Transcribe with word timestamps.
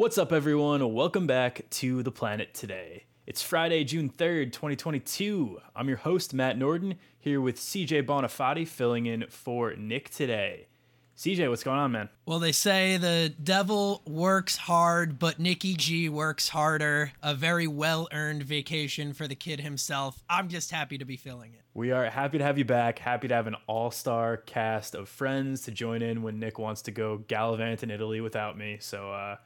What's 0.00 0.16
up, 0.16 0.32
everyone? 0.32 0.94
Welcome 0.94 1.26
back 1.26 1.68
to 1.68 2.02
The 2.02 2.10
Planet 2.10 2.54
Today. 2.54 3.04
It's 3.26 3.42
Friday, 3.42 3.84
June 3.84 4.08
3rd, 4.08 4.50
2022. 4.50 5.60
I'm 5.76 5.88
your 5.88 5.98
host, 5.98 6.32
Matt 6.32 6.56
Norden, 6.56 6.94
here 7.18 7.38
with 7.38 7.56
CJ 7.56 8.06
Bonifati 8.06 8.66
filling 8.66 9.04
in 9.04 9.26
for 9.28 9.74
Nick 9.76 10.08
today. 10.08 10.68
CJ, 11.18 11.50
what's 11.50 11.62
going 11.62 11.78
on, 11.78 11.92
man? 11.92 12.08
Well, 12.24 12.38
they 12.38 12.50
say 12.52 12.96
the 12.96 13.34
devil 13.44 14.00
works 14.06 14.56
hard, 14.56 15.18
but 15.18 15.38
Nikki 15.38 15.74
G 15.74 16.08
works 16.08 16.48
harder. 16.48 17.12
A 17.22 17.34
very 17.34 17.66
well 17.66 18.08
earned 18.10 18.42
vacation 18.42 19.12
for 19.12 19.28
the 19.28 19.34
kid 19.34 19.60
himself. 19.60 20.24
I'm 20.30 20.48
just 20.48 20.70
happy 20.70 20.96
to 20.96 21.04
be 21.04 21.18
filling 21.18 21.52
it. 21.52 21.60
We 21.74 21.90
are 21.90 22.08
happy 22.08 22.38
to 22.38 22.44
have 22.44 22.56
you 22.56 22.64
back. 22.64 23.00
Happy 23.00 23.28
to 23.28 23.34
have 23.34 23.46
an 23.46 23.56
all 23.66 23.90
star 23.90 24.38
cast 24.38 24.94
of 24.94 25.10
friends 25.10 25.60
to 25.64 25.70
join 25.70 26.00
in 26.00 26.22
when 26.22 26.40
Nick 26.40 26.58
wants 26.58 26.80
to 26.82 26.90
go 26.90 27.18
gallivant 27.18 27.82
in 27.82 27.90
Italy 27.90 28.22
without 28.22 28.56
me. 28.56 28.78
So, 28.80 29.12
uh, 29.12 29.36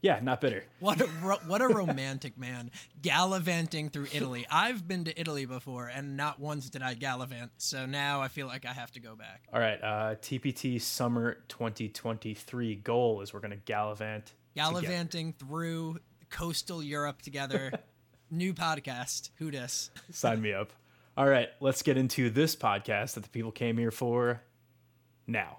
yeah, 0.00 0.20
not 0.22 0.40
bitter. 0.40 0.64
What 0.80 1.00
a 1.00 1.06
ro- 1.22 1.40
what 1.46 1.60
a 1.60 1.68
romantic 1.68 2.38
man 2.38 2.70
gallivanting 3.02 3.90
through 3.90 4.06
Italy. 4.12 4.46
I've 4.50 4.86
been 4.86 5.04
to 5.04 5.20
Italy 5.20 5.46
before, 5.46 5.88
and 5.88 6.16
not 6.16 6.38
once 6.38 6.70
did 6.70 6.82
I 6.82 6.94
gallivant. 6.94 7.52
So 7.58 7.86
now 7.86 8.20
I 8.20 8.28
feel 8.28 8.46
like 8.46 8.64
I 8.64 8.72
have 8.72 8.90
to 8.92 9.00
go 9.00 9.16
back. 9.16 9.44
All 9.52 9.60
right, 9.60 9.82
uh, 9.82 10.14
TPT 10.16 10.80
Summer 10.80 11.38
2023 11.48 12.76
goal 12.76 13.20
is 13.20 13.32
we're 13.32 13.40
going 13.40 13.50
to 13.50 13.56
gallivant. 13.56 14.32
Gallivanting 14.54 15.32
together. 15.32 15.46
through 15.50 15.98
coastal 16.30 16.82
Europe 16.82 17.22
together. 17.22 17.72
New 18.30 18.52
podcast. 18.54 19.30
Who 19.36 19.50
dis? 19.50 19.90
Sign 20.10 20.42
me 20.42 20.52
up. 20.52 20.72
All 21.16 21.26
right, 21.26 21.48
let's 21.60 21.82
get 21.82 21.96
into 21.96 22.30
this 22.30 22.54
podcast 22.54 23.14
that 23.14 23.24
the 23.24 23.28
people 23.30 23.50
came 23.50 23.76
here 23.76 23.90
for 23.90 24.42
now. 25.26 25.58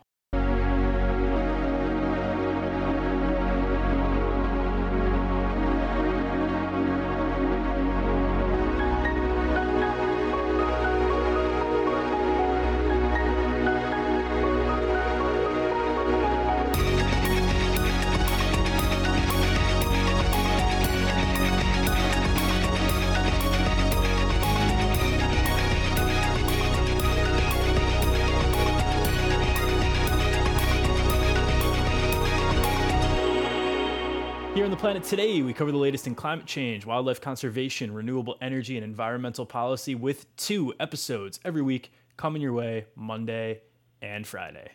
Here 34.59 34.65
on 34.65 34.71
the 34.71 34.75
planet 34.75 35.05
today, 35.05 35.41
we 35.41 35.53
cover 35.53 35.71
the 35.71 35.77
latest 35.77 36.05
in 36.05 36.15
climate 36.15 36.45
change, 36.45 36.85
wildlife 36.85 37.21
conservation, 37.21 37.93
renewable 37.93 38.35
energy, 38.41 38.75
and 38.75 38.83
environmental 38.83 39.45
policy 39.45 39.95
with 39.95 40.35
two 40.35 40.73
episodes 40.81 41.39
every 41.45 41.61
week 41.61 41.93
coming 42.17 42.41
your 42.41 42.51
way 42.51 42.85
Monday 42.93 43.61
and 44.01 44.27
Friday. 44.27 44.69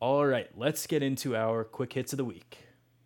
All 0.00 0.24
right, 0.24 0.48
let's 0.56 0.86
get 0.86 1.02
into 1.02 1.36
our 1.36 1.62
quick 1.62 1.92
hits 1.92 2.14
of 2.14 2.16
the 2.16 2.24
week. 2.24 2.56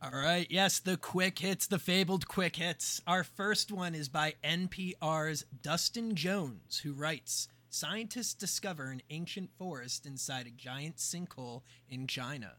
All 0.00 0.12
right, 0.12 0.46
yes, 0.48 0.78
the 0.78 0.96
quick 0.96 1.40
hits, 1.40 1.66
the 1.66 1.80
fabled 1.80 2.28
quick 2.28 2.54
hits. 2.54 3.02
Our 3.04 3.24
first 3.24 3.72
one 3.72 3.96
is 3.96 4.08
by 4.08 4.34
NPR's 4.44 5.44
Dustin 5.60 6.14
Jones, 6.14 6.82
who 6.84 6.92
writes 6.92 7.48
Scientists 7.68 8.34
discover 8.34 8.92
an 8.92 9.02
ancient 9.10 9.50
forest 9.58 10.06
inside 10.06 10.46
a 10.46 10.50
giant 10.50 10.98
sinkhole 10.98 11.62
in 11.88 12.06
China. 12.06 12.52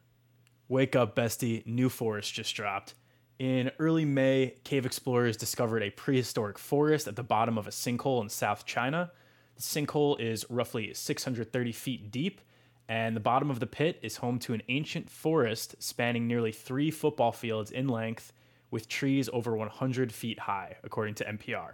Wake 0.67 0.97
up, 0.97 1.15
bestie. 1.15 1.65
New 1.65 1.87
forest 1.87 2.33
just 2.33 2.53
dropped. 2.53 2.93
In 3.37 3.69
early 3.79 4.05
May, 4.05 4.55
cave 4.63 4.85
explorers 4.85 5.35
discovered 5.35 5.83
a 5.83 5.89
prehistoric 5.89 6.57
forest 6.57 7.05
at 7.05 7.17
the 7.17 7.23
bottom 7.23 7.57
of 7.57 7.67
a 7.67 7.71
sinkhole 7.71 8.21
in 8.21 8.29
South 8.29 8.65
China. 8.65 9.11
The 9.57 9.61
sinkhole 9.61 10.17
is 10.21 10.45
roughly 10.49 10.93
630 10.93 11.71
feet 11.73 12.11
deep, 12.11 12.39
and 12.87 13.13
the 13.13 13.21
bottom 13.21 13.51
of 13.51 13.59
the 13.59 13.67
pit 13.67 13.99
is 14.01 14.17
home 14.17 14.39
to 14.39 14.53
an 14.53 14.61
ancient 14.69 15.09
forest 15.09 15.75
spanning 15.79 16.27
nearly 16.27 16.53
three 16.53 16.89
football 16.91 17.33
fields 17.33 17.71
in 17.71 17.89
length 17.89 18.31
with 18.71 18.87
trees 18.87 19.29
over 19.33 19.55
100 19.55 20.13
feet 20.13 20.39
high, 20.39 20.77
according 20.83 21.15
to 21.15 21.25
NPR. 21.25 21.73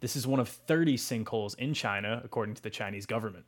This 0.00 0.16
is 0.16 0.26
one 0.26 0.40
of 0.40 0.50
30 0.50 0.98
sinkholes 0.98 1.58
in 1.58 1.72
China, 1.72 2.20
according 2.22 2.56
to 2.56 2.62
the 2.62 2.68
Chinese 2.68 3.06
government. 3.06 3.46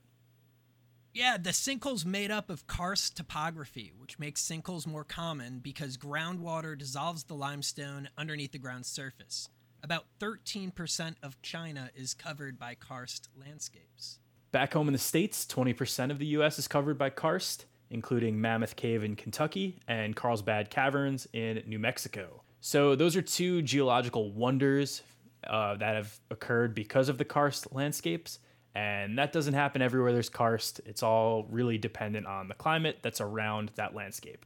Yeah, 1.17 1.39
the 1.39 1.49
sinkhole's 1.55 2.05
made 2.05 2.31
up 2.31 2.51
of 2.51 2.67
karst 2.67 3.17
topography, 3.17 3.91
which 3.97 4.19
makes 4.19 4.47
sinkholes 4.47 4.87
more 4.87 5.03
common 5.03 5.61
because 5.61 5.97
groundwater 5.97 6.77
dissolves 6.77 7.25
the 7.25 7.33
limestone 7.33 8.11
underneath 8.19 8.53
the 8.53 8.59
ground's 8.59 8.89
surface. 8.89 9.49
About 9.83 10.05
13% 10.21 11.15
of 11.23 11.41
China 11.41 11.89
is 11.95 12.13
covered 12.13 12.59
by 12.59 12.75
karst 12.75 13.31
landscapes. 13.35 14.19
Back 14.53 14.75
home 14.75 14.89
in 14.89 14.93
the 14.93 14.99
States, 14.99 15.47
20% 15.47 16.11
of 16.11 16.19
the 16.19 16.27
U.S. 16.27 16.59
is 16.59 16.69
covered 16.69 16.99
by 16.99 17.09
karst, 17.09 17.65
including 17.89 18.39
Mammoth 18.39 18.77
Cave 18.77 19.03
in 19.03 19.17
Kentucky 19.17 19.81
and 19.89 20.15
Carlsbad 20.15 20.69
Caverns 20.69 21.27
in 21.33 21.63
New 21.67 21.79
Mexico. 21.79 22.43
So, 22.61 22.95
those 22.95 23.17
are 23.17 23.23
two 23.23 23.63
geological 23.63 24.33
wonders 24.33 25.01
uh, 25.47 25.77
that 25.77 25.97
have 25.97 26.21
occurred 26.31 26.75
because 26.75 27.09
of 27.09 27.17
the 27.17 27.25
karst 27.25 27.73
landscapes. 27.73 28.39
And 28.77 29.17
that 29.17 29.33
doesn't 29.33 29.55
happen 29.55 29.81
everywhere 29.81 30.13
there's 30.13 30.29
karst. 30.29 30.83
It's 30.85 31.03
all 31.03 31.47
really 31.49 31.79
dependent 31.79 32.27
on 32.27 32.49
the 32.49 32.55
climate 32.55 32.99
that's 33.01 33.23
around 33.23 33.71
that 33.77 33.95
landscape. 33.95 34.45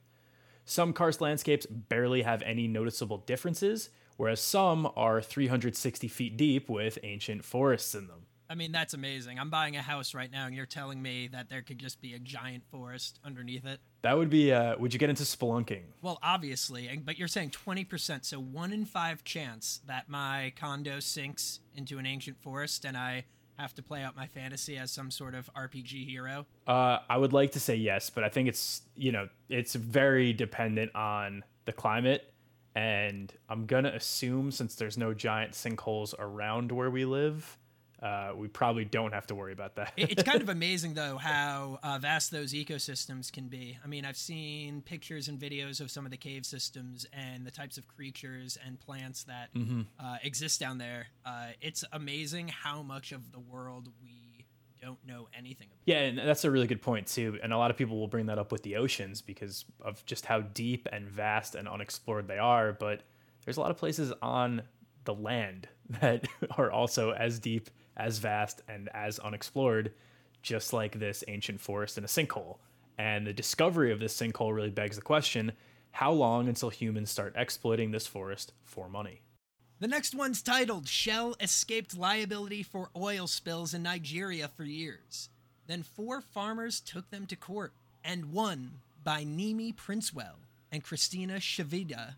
Some 0.64 0.92
karst 0.92 1.20
landscapes 1.20 1.66
barely 1.66 2.22
have 2.22 2.40
any 2.42 2.68
noticeable 2.68 3.18
differences, 3.18 3.90
whereas 4.18 4.40
some 4.40 4.88
are 4.94 5.20
360 5.20 6.06
feet 6.06 6.36
deep 6.36 6.68
with 6.68 6.96
ancient 7.02 7.44
forests 7.44 7.92
in 7.92 8.06
them. 8.06 8.26
I 8.48 8.54
mean, 8.54 8.70
that's 8.70 8.94
amazing. 8.94 9.40
I'm 9.40 9.50
buying 9.50 9.74
a 9.74 9.82
house 9.82 10.14
right 10.14 10.30
now, 10.30 10.46
and 10.46 10.54
you're 10.54 10.64
telling 10.64 11.02
me 11.02 11.26
that 11.32 11.48
there 11.48 11.62
could 11.62 11.78
just 11.78 12.00
be 12.00 12.14
a 12.14 12.20
giant 12.20 12.62
forest 12.70 13.18
underneath 13.24 13.66
it. 13.66 13.80
That 14.02 14.16
would 14.16 14.30
be. 14.30 14.52
Uh, 14.52 14.76
would 14.78 14.92
you 14.92 15.00
get 15.00 15.10
into 15.10 15.24
spelunking? 15.24 15.82
Well, 16.02 16.20
obviously, 16.22 17.00
but 17.04 17.18
you're 17.18 17.26
saying 17.26 17.50
20%, 17.50 18.24
so 18.24 18.38
one 18.38 18.72
in 18.72 18.84
five 18.84 19.24
chance 19.24 19.80
that 19.88 20.08
my 20.08 20.52
condo 20.54 21.00
sinks 21.00 21.58
into 21.74 21.98
an 21.98 22.06
ancient 22.06 22.40
forest, 22.40 22.84
and 22.84 22.96
I 22.96 23.24
have 23.60 23.74
to 23.76 23.82
play 23.82 24.02
out 24.02 24.16
my 24.16 24.26
fantasy 24.26 24.76
as 24.76 24.90
some 24.90 25.10
sort 25.10 25.34
of 25.34 25.50
RPG 25.54 26.06
hero? 26.08 26.46
Uh, 26.66 26.98
I 27.08 27.16
would 27.16 27.32
like 27.32 27.52
to 27.52 27.60
say 27.60 27.76
yes, 27.76 28.10
but 28.10 28.24
I 28.24 28.28
think 28.28 28.48
it's 28.48 28.82
you 28.96 29.12
know 29.12 29.28
it's 29.48 29.74
very 29.74 30.32
dependent 30.32 30.94
on 30.94 31.44
the 31.64 31.72
climate, 31.72 32.32
and 32.74 33.32
I'm 33.48 33.66
gonna 33.66 33.90
assume 33.90 34.50
since 34.50 34.74
there's 34.74 34.98
no 34.98 35.14
giant 35.14 35.52
sinkholes 35.52 36.14
around 36.18 36.72
where 36.72 36.90
we 36.90 37.04
live, 37.04 37.56
uh, 38.02 38.32
we 38.34 38.48
probably 38.48 38.84
don't 38.84 39.12
have 39.12 39.26
to 39.26 39.34
worry 39.34 39.52
about 39.52 39.76
that. 39.76 39.92
it's 39.96 40.22
kind 40.22 40.40
of 40.40 40.48
amazing, 40.60 40.94
though, 40.94 41.18
how 41.18 41.78
uh, 41.82 41.98
vast 41.98 42.30
those 42.30 42.52
ecosystems 42.52 43.30
can 43.30 43.48
be. 43.48 43.78
I 43.84 43.88
mean, 43.88 44.04
I've 44.04 44.16
seen 44.16 44.80
pictures 44.80 45.28
and 45.28 45.38
videos 45.38 45.80
of 45.80 45.90
some 45.90 46.04
of 46.04 46.10
the 46.10 46.16
cave 46.16 46.46
systems 46.46 47.06
and 47.12 47.46
the 47.46 47.50
types 47.50 47.76
of 47.76 47.86
creatures 47.88 48.58
and 48.64 48.80
plants 48.80 49.24
that 49.24 49.52
mm-hmm. 49.54 49.82
uh, 49.98 50.16
exist 50.22 50.60
down 50.60 50.78
there. 50.78 51.08
Uh, 51.26 51.48
it's 51.60 51.84
amazing 51.92 52.48
how 52.48 52.82
much 52.82 53.12
of 53.12 53.32
the 53.32 53.40
world 53.40 53.88
we 54.02 54.46
don't 54.80 55.04
know 55.06 55.28
anything 55.36 55.68
about. 55.68 55.82
Yeah, 55.84 55.98
and 55.98 56.18
that's 56.18 56.44
a 56.44 56.50
really 56.50 56.66
good 56.66 56.80
point, 56.80 57.06
too. 57.06 57.38
And 57.42 57.52
a 57.52 57.58
lot 57.58 57.70
of 57.70 57.76
people 57.76 57.98
will 57.98 58.08
bring 58.08 58.26
that 58.26 58.38
up 58.38 58.50
with 58.50 58.62
the 58.62 58.76
oceans 58.76 59.20
because 59.20 59.66
of 59.82 60.04
just 60.06 60.24
how 60.24 60.40
deep 60.40 60.88
and 60.90 61.06
vast 61.06 61.54
and 61.54 61.68
unexplored 61.68 62.28
they 62.28 62.38
are. 62.38 62.72
But 62.72 63.02
there's 63.44 63.58
a 63.58 63.60
lot 63.60 63.70
of 63.70 63.76
places 63.76 64.10
on 64.22 64.62
the 65.04 65.14
land 65.14 65.68
that 66.00 66.26
are 66.56 66.70
also 66.70 67.10
as 67.10 67.38
deep 67.38 67.68
as 68.00 68.18
vast 68.18 68.62
and 68.68 68.88
as 68.94 69.18
unexplored, 69.18 69.92
just 70.42 70.72
like 70.72 70.98
this 70.98 71.22
ancient 71.28 71.60
forest 71.60 71.98
in 71.98 72.04
a 72.04 72.08
sinkhole. 72.08 72.58
And 72.98 73.26
the 73.26 73.32
discovery 73.32 73.92
of 73.92 74.00
this 74.00 74.16
sinkhole 74.16 74.54
really 74.54 74.70
begs 74.70 74.96
the 74.96 75.02
question 75.02 75.52
how 75.92 76.12
long 76.12 76.48
until 76.48 76.70
humans 76.70 77.10
start 77.10 77.34
exploiting 77.36 77.90
this 77.90 78.06
forest 78.06 78.52
for 78.62 78.88
money? 78.88 79.22
The 79.80 79.88
next 79.88 80.14
one's 80.14 80.42
titled 80.42 80.86
Shell 80.86 81.36
Escaped 81.40 81.96
Liability 81.96 82.62
for 82.62 82.90
Oil 82.96 83.26
Spills 83.26 83.74
in 83.74 83.82
Nigeria 83.82 84.48
for 84.48 84.64
Years. 84.64 85.30
Then 85.66 85.82
four 85.82 86.20
farmers 86.20 86.80
took 86.80 87.10
them 87.10 87.26
to 87.26 87.36
court 87.36 87.72
and 88.04 88.32
won 88.32 88.72
by 89.02 89.24
Nimi 89.24 89.74
Princewill 89.74 90.36
and 90.70 90.84
Christina 90.84 91.34
Shavida 91.36 92.14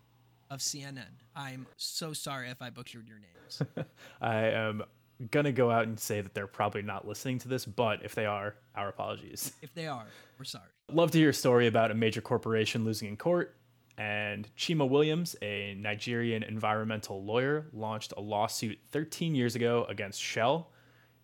of 0.49 0.59
CNN. 0.59 1.21
I'm 1.35 1.65
so 1.77 2.13
sorry 2.13 2.49
if 2.49 2.61
I 2.61 2.69
butchered 2.69 3.07
your 3.07 3.19
names. 3.19 3.61
I 4.21 4.35
am 4.49 4.83
gonna 5.31 5.51
go 5.51 5.71
out 5.71 5.87
and 5.87 5.99
say 5.99 6.21
that 6.21 6.33
they're 6.33 6.47
probably 6.47 6.81
not 6.81 7.07
listening 7.07 7.39
to 7.39 7.47
this, 7.47 7.65
but 7.65 8.03
if 8.03 8.15
they 8.15 8.25
are, 8.25 8.55
our 8.75 8.89
apologies. 8.89 9.53
If 9.61 9.73
they 9.73 9.87
are, 9.87 10.05
we're 10.37 10.45
sorry. 10.45 10.65
Love 10.91 11.11
to 11.11 11.17
hear 11.17 11.29
a 11.29 11.33
story 11.33 11.67
about 11.67 11.91
a 11.91 11.93
major 11.93 12.21
corporation 12.21 12.85
losing 12.85 13.07
in 13.07 13.17
court. 13.17 13.55
And 13.97 14.47
Chima 14.57 14.89
Williams, 14.89 15.35
a 15.41 15.75
Nigerian 15.75 16.43
environmental 16.43 17.23
lawyer, 17.23 17.67
launched 17.73 18.13
a 18.17 18.21
lawsuit 18.21 18.79
13 18.91 19.35
years 19.35 19.55
ago 19.55 19.85
against 19.87 20.21
Shell. 20.21 20.71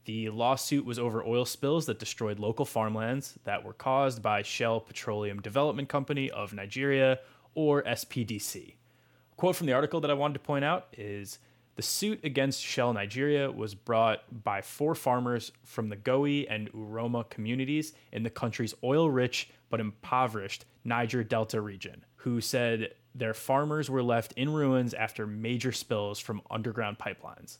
The 0.06 0.30
lawsuit 0.30 0.86
was 0.86 1.00
over 1.00 1.24
oil 1.24 1.46
spills 1.46 1.88
that 1.88 2.00
destroyed 2.00 2.40
local 2.40 2.66
farmlands 2.66 3.38
that 3.44 3.64
were 3.64 3.74
caused 3.74 4.22
by 4.22 4.44
Shell 4.44 4.82
Petroleum 4.82 5.42
Development 5.42 5.90
Company 5.90 6.30
of 6.30 6.54
Nigeria, 6.54 7.20
or 7.56 7.84
SPDC. 7.84 8.76
A 8.76 9.36
Quote 9.36 9.56
from 9.56 9.68
the 9.68 9.74
article 9.74 10.00
that 10.02 10.12
I 10.12 10.16
wanted 10.16 10.36
to 10.36 10.40
point 10.40 10.64
out 10.64 10.88
is 10.98 11.40
the 11.80 11.84
suit 11.84 12.20
against 12.26 12.62
Shell 12.62 12.92
Nigeria 12.92 13.50
was 13.50 13.74
brought 13.74 14.44
by 14.44 14.62
four 14.62 14.96
farmers 14.96 15.54
from 15.64 15.88
the 15.88 15.96
Goi 15.96 16.46
and 16.50 16.70
Oruma 16.74 17.30
communities 17.30 17.94
in 18.12 18.24
the 18.24 18.30
country's 18.30 18.74
oil 18.84 19.10
rich 19.10 19.50
but 19.70 19.80
impoverished 19.80 20.66
Niger 20.84 21.24
Delta 21.24 21.62
region, 21.62 22.04
who 22.18 22.42
said 22.42 22.96
their 23.16 23.34
farmers 23.34 23.90
were 23.90 24.04
left 24.04 24.34
in 24.34 24.52
ruins 24.52 24.94
after 24.94 25.26
major 25.26 25.72
spills 25.72 26.20
from 26.20 26.42
underground 26.52 27.00
pipelines. 27.00 27.60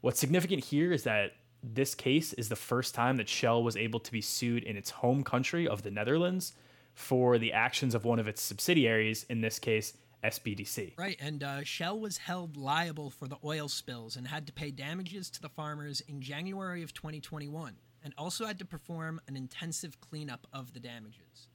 What's 0.00 0.18
significant 0.18 0.64
here 0.64 0.90
is 0.90 1.02
that 1.02 1.32
this 1.62 1.94
case 1.94 2.32
is 2.32 2.48
the 2.48 2.56
first 2.56 2.94
time 2.94 3.18
that 3.18 3.28
Shell 3.28 3.62
was 3.62 3.76
able 3.76 4.00
to 4.00 4.12
be 4.12 4.22
sued 4.22 4.64
in 4.64 4.78
its 4.78 4.88
home 4.88 5.22
country 5.22 5.68
of 5.68 5.82
the 5.82 5.90
Netherlands 5.90 6.54
for 6.94 7.36
the 7.36 7.52
actions 7.52 7.94
of 7.94 8.06
one 8.06 8.18
of 8.18 8.28
its 8.28 8.40
subsidiaries, 8.40 9.26
in 9.28 9.42
this 9.42 9.58
case, 9.58 9.92
SPDC. 10.24 10.92
Right, 10.96 11.16
and 11.20 11.42
uh, 11.42 11.64
Shell 11.64 11.98
was 12.00 12.18
held 12.18 12.56
liable 12.56 13.10
for 13.10 13.26
the 13.28 13.38
oil 13.44 13.68
spills 13.68 14.16
and 14.16 14.28
had 14.28 14.46
to 14.46 14.52
pay 14.52 14.70
damages 14.70 15.30
to 15.30 15.40
the 15.40 15.48
farmers 15.48 16.00
in 16.02 16.20
January 16.20 16.82
of 16.82 16.94
2021, 16.94 17.76
and 18.04 18.14
also 18.16 18.46
had 18.46 18.58
to 18.60 18.64
perform 18.64 19.20
an 19.26 19.36
intensive 19.36 20.00
cleanup 20.00 20.46
of 20.52 20.74
the 20.74 20.80
damages. 20.80 21.48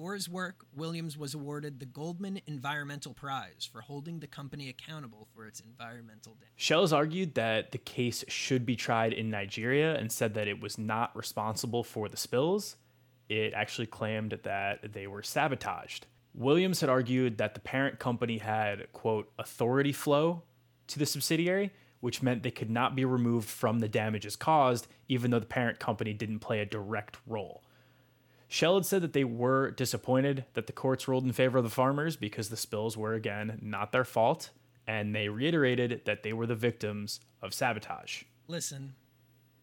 For 0.00 0.14
his 0.14 0.30
work, 0.30 0.64
Williams 0.74 1.18
was 1.18 1.34
awarded 1.34 1.78
the 1.78 1.84
Goldman 1.84 2.40
Environmental 2.46 3.12
Prize 3.12 3.68
for 3.70 3.82
holding 3.82 4.20
the 4.20 4.26
company 4.26 4.70
accountable 4.70 5.28
for 5.34 5.46
its 5.46 5.60
environmental 5.60 6.32
damage. 6.36 6.54
Shell 6.56 6.80
has 6.80 6.92
argued 6.94 7.34
that 7.34 7.72
the 7.72 7.78
case 7.78 8.24
should 8.26 8.64
be 8.64 8.76
tried 8.76 9.12
in 9.12 9.28
Nigeria 9.28 9.94
and 9.94 10.10
said 10.10 10.32
that 10.34 10.48
it 10.48 10.58
was 10.58 10.78
not 10.78 11.14
responsible 11.14 11.84
for 11.84 12.08
the 12.08 12.16
spills. 12.16 12.76
It 13.28 13.52
actually 13.52 13.88
claimed 13.88 14.38
that 14.42 14.92
they 14.94 15.06
were 15.06 15.22
sabotaged. 15.22 16.06
Williams 16.34 16.80
had 16.80 16.90
argued 16.90 17.38
that 17.38 17.54
the 17.54 17.60
parent 17.60 17.98
company 17.98 18.38
had, 18.38 18.92
quote, 18.92 19.30
authority 19.38 19.92
flow 19.92 20.42
to 20.86 20.98
the 20.98 21.06
subsidiary, 21.06 21.72
which 22.00 22.22
meant 22.22 22.42
they 22.42 22.50
could 22.50 22.70
not 22.70 22.94
be 22.94 23.04
removed 23.04 23.48
from 23.48 23.80
the 23.80 23.88
damages 23.88 24.36
caused, 24.36 24.86
even 25.08 25.30
though 25.30 25.38
the 25.38 25.46
parent 25.46 25.78
company 25.78 26.12
didn't 26.12 26.38
play 26.38 26.60
a 26.60 26.66
direct 26.66 27.18
role. 27.26 27.62
Shell 28.48 28.74
had 28.76 28.86
said 28.86 29.02
that 29.02 29.12
they 29.12 29.24
were 29.24 29.70
disappointed 29.70 30.44
that 30.54 30.66
the 30.66 30.72
courts 30.72 31.06
ruled 31.06 31.24
in 31.24 31.32
favor 31.32 31.58
of 31.58 31.64
the 31.64 31.70
farmers 31.70 32.16
because 32.16 32.48
the 32.48 32.56
spills 32.56 32.96
were, 32.96 33.14
again, 33.14 33.58
not 33.62 33.92
their 33.92 34.04
fault, 34.04 34.50
and 34.88 35.14
they 35.14 35.28
reiterated 35.28 36.02
that 36.04 36.24
they 36.24 36.32
were 36.32 36.46
the 36.46 36.56
victims 36.56 37.20
of 37.42 37.54
sabotage. 37.54 38.24
Listen, 38.48 38.94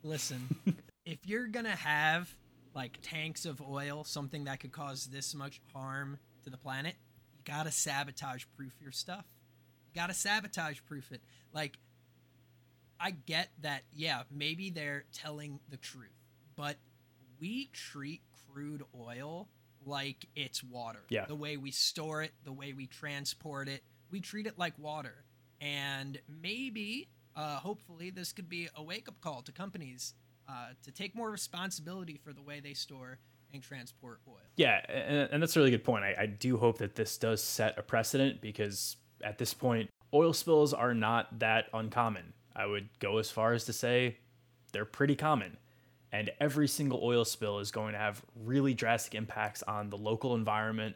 listen. 0.04 0.56
if 1.06 1.20
you're 1.26 1.48
gonna 1.48 1.76
have 1.76 2.34
like 2.74 2.98
tanks 3.02 3.46
of 3.46 3.62
oil, 3.62 4.06
something 4.06 4.46
that 4.46 4.62
could 4.62 4.72
cause 4.72 5.08
this 5.08 5.36
much 5.36 5.60
harm 5.74 6.18
to 6.48 6.52
the 6.52 6.58
planet, 6.58 6.96
you 7.36 7.42
gotta 7.46 7.72
sabotage 7.72 8.46
proof 8.56 8.74
your 8.82 8.92
stuff. 8.92 9.26
You 9.94 10.02
gotta 10.02 10.14
sabotage 10.14 10.80
proof 10.88 11.12
it. 11.12 11.22
Like, 11.54 11.78
I 13.00 13.12
get 13.12 13.50
that, 13.62 13.84
yeah, 13.94 14.24
maybe 14.32 14.70
they're 14.70 15.04
telling 15.14 15.60
the 15.70 15.78
truth, 15.78 16.16
but 16.56 16.78
we 17.40 17.70
treat 17.74 18.22
crude 18.48 18.84
oil 18.98 19.50
like 19.86 20.26
it's 20.36 20.64
water. 20.64 21.02
Yeah. 21.10 21.26
The 21.26 21.36
way 21.36 21.58
we 21.58 21.72
store 21.72 22.24
it, 22.24 22.32
the 22.46 22.54
way 22.54 22.74
we 22.74 22.88
transport 22.88 23.68
it, 23.68 23.84
we 24.10 24.22
treat 24.22 24.48
it 24.48 24.58
like 24.58 24.74
water. 24.80 25.26
And 25.60 26.20
maybe, 26.42 27.10
uh, 27.36 27.58
hopefully, 27.58 28.10
this 28.10 28.32
could 28.32 28.50
be 28.50 28.70
a 28.76 28.82
wake 28.82 29.08
up 29.08 29.20
call 29.22 29.42
to 29.44 29.52
companies 29.52 30.14
uh, 30.48 30.70
to 30.84 30.92
take 30.92 31.14
more 31.14 31.30
responsibility 31.30 32.20
for 32.24 32.32
the 32.32 32.42
way 32.42 32.62
they 32.62 32.74
store 32.74 33.20
and 33.54 33.64
transport 33.64 34.20
oil. 34.28 34.38
Yeah, 34.56 34.82
and, 34.90 35.30
and 35.32 35.42
that's 35.42 35.56
a 35.56 35.60
really 35.60 35.72
good 35.72 35.84
point. 35.84 36.04
I, 36.04 36.16
I 36.20 36.26
do 36.26 36.58
hope 36.58 36.78
that 36.80 36.96
this 36.96 37.18
does 37.18 37.42
set 37.44 37.78
a 37.78 37.82
precedent 37.82 38.42
because 38.42 38.98
at 39.24 39.38
this 39.38 39.54
point, 39.54 39.90
oil 40.14 40.34
spills 40.34 40.74
are 40.74 40.94
not 40.94 41.40
that 41.40 41.66
uncommon. 41.74 42.34
I 42.56 42.66
would 42.66 42.90
go 43.00 43.18
as 43.18 43.30
far 43.30 43.54
as 43.54 43.66
to 43.66 43.74
say 43.74 44.18
they're 44.72 44.86
pretty 44.86 45.16
common. 45.16 45.58
And 46.12 46.32
every 46.40 46.68
single 46.68 47.02
oil 47.04 47.26
spill 47.26 47.60
is 47.60 47.70
going 47.72 47.94
to 47.94 48.00
have 48.00 48.24
really 48.36 48.74
drastic 48.74 49.14
impacts 49.14 49.62
on 49.64 49.90
the 49.90 49.98
local 49.98 50.36
environment. 50.36 50.96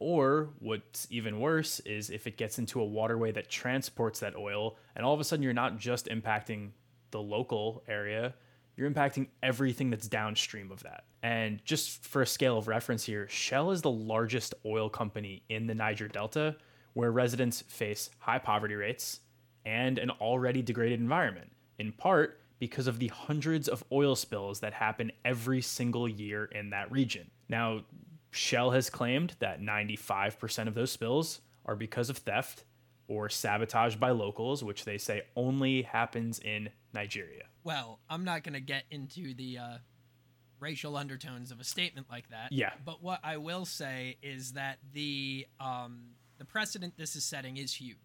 Or 0.00 0.50
what's 0.58 1.06
even 1.10 1.40
worse 1.40 1.80
is 1.80 2.10
if 2.10 2.26
it 2.26 2.36
gets 2.36 2.58
into 2.58 2.80
a 2.80 2.84
waterway 2.84 3.32
that 3.32 3.48
transports 3.48 4.20
that 4.20 4.36
oil, 4.36 4.76
and 4.94 5.04
all 5.04 5.14
of 5.14 5.20
a 5.20 5.24
sudden 5.24 5.42
you're 5.42 5.52
not 5.52 5.78
just 5.78 6.06
impacting 6.06 6.70
the 7.10 7.20
local 7.20 7.82
area, 7.88 8.34
you're 8.78 8.88
impacting 8.88 9.26
everything 9.42 9.90
that's 9.90 10.06
downstream 10.06 10.70
of 10.70 10.84
that. 10.84 11.02
And 11.20 11.60
just 11.64 12.06
for 12.06 12.22
a 12.22 12.26
scale 12.26 12.56
of 12.56 12.68
reference 12.68 13.02
here, 13.04 13.26
Shell 13.28 13.72
is 13.72 13.82
the 13.82 13.90
largest 13.90 14.54
oil 14.64 14.88
company 14.88 15.42
in 15.48 15.66
the 15.66 15.74
Niger 15.74 16.06
Delta, 16.06 16.54
where 16.92 17.10
residents 17.10 17.62
face 17.62 18.08
high 18.20 18.38
poverty 18.38 18.76
rates 18.76 19.18
and 19.66 19.98
an 19.98 20.10
already 20.20 20.62
degraded 20.62 21.00
environment, 21.00 21.50
in 21.80 21.90
part 21.90 22.40
because 22.60 22.86
of 22.86 23.00
the 23.00 23.08
hundreds 23.08 23.66
of 23.66 23.82
oil 23.90 24.14
spills 24.14 24.60
that 24.60 24.72
happen 24.72 25.10
every 25.24 25.60
single 25.60 26.08
year 26.08 26.44
in 26.44 26.70
that 26.70 26.90
region. 26.92 27.28
Now, 27.48 27.80
Shell 28.30 28.70
has 28.70 28.90
claimed 28.90 29.34
that 29.40 29.60
95% 29.60 30.68
of 30.68 30.74
those 30.74 30.92
spills 30.92 31.40
are 31.66 31.74
because 31.74 32.10
of 32.10 32.18
theft 32.18 32.62
or 33.08 33.28
sabotage 33.28 33.96
by 33.96 34.10
locals, 34.10 34.62
which 34.62 34.84
they 34.84 34.98
say 34.98 35.22
only 35.34 35.82
happens 35.82 36.38
in 36.38 36.68
Nigeria. 36.94 37.47
Well, 37.68 38.00
I'm 38.08 38.24
not 38.24 38.44
going 38.44 38.54
to 38.54 38.60
get 38.60 38.84
into 38.90 39.34
the 39.34 39.58
uh, 39.58 39.76
racial 40.58 40.96
undertones 40.96 41.50
of 41.50 41.60
a 41.60 41.64
statement 41.64 42.06
like 42.10 42.30
that. 42.30 42.50
Yeah. 42.50 42.70
But 42.82 43.02
what 43.02 43.20
I 43.22 43.36
will 43.36 43.66
say 43.66 44.16
is 44.22 44.52
that 44.52 44.78
the 44.94 45.46
um, 45.60 46.14
the 46.38 46.46
precedent 46.46 46.94
this 46.96 47.14
is 47.14 47.24
setting 47.24 47.58
is 47.58 47.74
huge. 47.74 47.98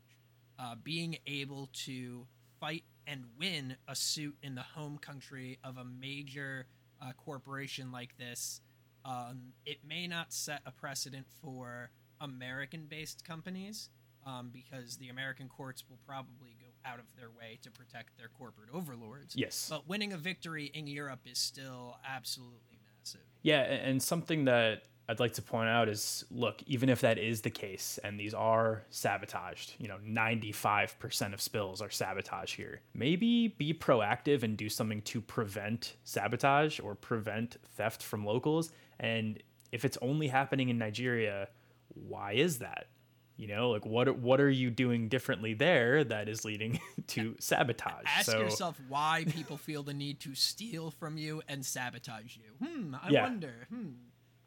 Uh, 0.59 0.75
being 0.83 1.15
able 1.25 1.69
to 1.85 2.27
fight 2.59 2.83
and 3.07 3.23
win 3.39 3.77
a 3.87 3.95
suit 3.95 4.35
in 4.43 4.55
the 4.55 4.63
home 4.63 4.97
country 4.97 5.59
of 5.63 5.77
a 5.77 5.85
major 5.85 6.67
uh, 7.01 7.13
corporation 7.13 7.89
like 7.89 8.17
this, 8.17 8.59
um, 9.05 9.53
it 9.65 9.77
may 9.87 10.07
not 10.07 10.33
set 10.33 10.59
a 10.65 10.71
precedent 10.71 11.25
for 11.41 11.89
American-based 12.19 13.23
companies. 13.23 13.89
Um, 14.25 14.51
because 14.53 14.95
the 14.97 15.09
American 15.09 15.49
courts 15.49 15.83
will 15.89 15.99
probably 16.07 16.55
go 16.59 16.67
out 16.85 16.99
of 16.99 17.05
their 17.17 17.29
way 17.29 17.59
to 17.61 17.71
protect 17.71 18.17
their 18.17 18.29
corporate 18.29 18.69
overlords. 18.73 19.35
Yes. 19.35 19.67
But 19.69 19.87
winning 19.87 20.13
a 20.13 20.17
victory 20.17 20.71
in 20.73 20.87
Europe 20.87 21.21
is 21.25 21.37
still 21.37 21.97
absolutely 22.07 22.79
massive. 22.97 23.21
Yeah, 23.41 23.61
and 23.61 24.01
something 24.01 24.45
that 24.45 24.83
I'd 25.09 25.19
like 25.19 25.33
to 25.33 25.41
point 25.41 25.67
out 25.67 25.89
is 25.89 26.23
look, 26.31 26.63
even 26.65 26.89
if 26.89 27.01
that 27.01 27.17
is 27.17 27.41
the 27.41 27.49
case 27.49 27.99
and 28.03 28.17
these 28.17 28.33
are 28.33 28.83
sabotaged, 28.89 29.73
you 29.77 29.87
know, 29.87 29.97
95% 30.07 31.33
of 31.33 31.41
spills 31.41 31.81
are 31.81 31.89
sabotage 31.89 32.55
here. 32.55 32.81
Maybe 32.93 33.49
be 33.49 33.73
proactive 33.73 34.43
and 34.43 34.55
do 34.55 34.69
something 34.69 35.01
to 35.03 35.19
prevent 35.19 35.97
sabotage 36.03 36.79
or 36.79 36.95
prevent 36.95 37.57
theft 37.75 38.01
from 38.01 38.25
locals. 38.25 38.71
And 38.99 39.41
if 39.73 39.83
it's 39.83 39.97
only 40.01 40.27
happening 40.27 40.69
in 40.69 40.77
Nigeria, 40.77 41.49
why 41.89 42.33
is 42.33 42.59
that? 42.59 42.87
You 43.35 43.47
know, 43.47 43.71
like 43.71 43.85
what 43.85 44.15
what 44.19 44.39
are 44.39 44.49
you 44.49 44.69
doing 44.69 45.09
differently 45.09 45.53
there 45.55 46.03
that 46.03 46.29
is 46.29 46.45
leading 46.45 46.79
to 47.07 47.35
sabotage? 47.39 48.05
Ask 48.05 48.31
So- 48.31 48.39
yourself 48.39 48.79
why 48.87 49.25
people 49.27 49.57
feel 49.57 49.81
the 49.83 49.93
need 49.93 50.19
to 50.21 50.35
steal 50.35 50.91
from 50.91 51.17
you 51.17 51.41
and 51.47 51.65
sabotage 51.65 52.37
you. 52.37 52.65
Hmm, 52.67 52.95
I 53.01 53.09
Yeah. 53.09 53.23
wonder. 53.23 53.67
Hmm. 53.69 53.89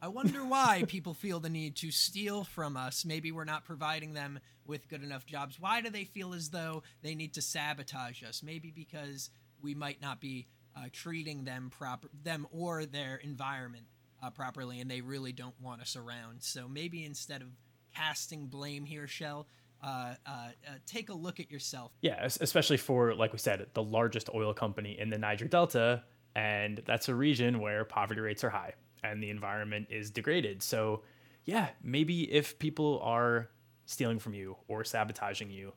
I 0.01 0.09
wonder 0.09 0.45
why 0.45 0.85
people 0.89 1.15
feel 1.15 1.41
the 1.41 1.49
need 1.51 1.75
to 1.77 1.91
steal 1.91 2.45
from 2.45 2.77
us. 2.77 3.05
Maybe 3.05 3.33
we're 3.33 3.45
not 3.45 3.65
providing 3.65 4.13
them 4.13 4.39
with 4.67 4.89
good 4.89 5.03
enough 5.03 5.27
jobs. 5.27 5.59
Why 5.59 5.81
do 5.81 5.91
they 5.91 6.05
feel 6.05 6.33
as 6.35 6.51
though 6.51 6.83
they 7.03 7.15
need 7.15 7.35
to 7.35 7.43
sabotage 7.43 8.23
us? 8.23 8.43
Maybe 8.43 8.71
because 8.71 9.31
we 9.61 9.75
might 9.75 10.01
not 10.01 10.21
be 10.21 10.47
uh, 10.77 10.89
treating 10.93 11.45
them 11.45 11.71
proper, 11.71 12.09
them 12.23 12.47
or 12.53 12.85
their 12.85 13.17
environment 13.17 13.87
uh, 14.23 14.31
properly, 14.31 14.81
and 14.81 14.91
they 14.91 15.01
really 15.01 15.33
don't 15.33 15.59
want 15.61 15.81
us 15.81 15.97
around. 15.97 16.43
So 16.43 16.69
maybe 16.69 17.05
instead 17.05 17.41
of 17.43 17.49
casting 17.97 18.47
blame 18.47 18.85
here, 18.85 19.07
Shell, 19.07 19.47
uh, 19.83 20.15
uh, 20.27 20.31
uh, 20.31 20.49
take 20.87 21.09
a 21.11 21.15
look 21.15 21.41
at 21.41 21.51
yourself. 21.51 21.93
Yeah, 22.01 22.25
especially 22.41 22.77
for, 22.77 23.15
like 23.15 23.33
we 23.33 23.39
said, 23.39 23.67
the 23.75 23.83
largest 23.83 24.31
oil 24.35 24.53
company 24.53 24.99
in 24.99 25.11
the 25.11 25.19
Niger 25.19 25.47
Delta. 25.47 26.03
And 26.35 26.83
that's 26.85 27.09
a 27.09 27.15
region 27.15 27.61
where 27.61 27.85
poverty 27.85 28.21
rates 28.21 28.45
are 28.45 28.51
high 28.51 28.75
and 29.03 29.23
the 29.23 29.31
environment 29.31 29.87
is 29.91 30.11
degraded. 30.11 30.63
So, 30.63 31.03
yeah, 31.45 31.69
maybe 31.83 32.31
if 32.33 32.59
people 32.59 33.01
are 33.03 33.49
stealing 33.87 34.19
from 34.19 34.35
you 34.35 34.57
or 34.69 34.85
sabotaging 34.85 35.51
you, 35.51 35.73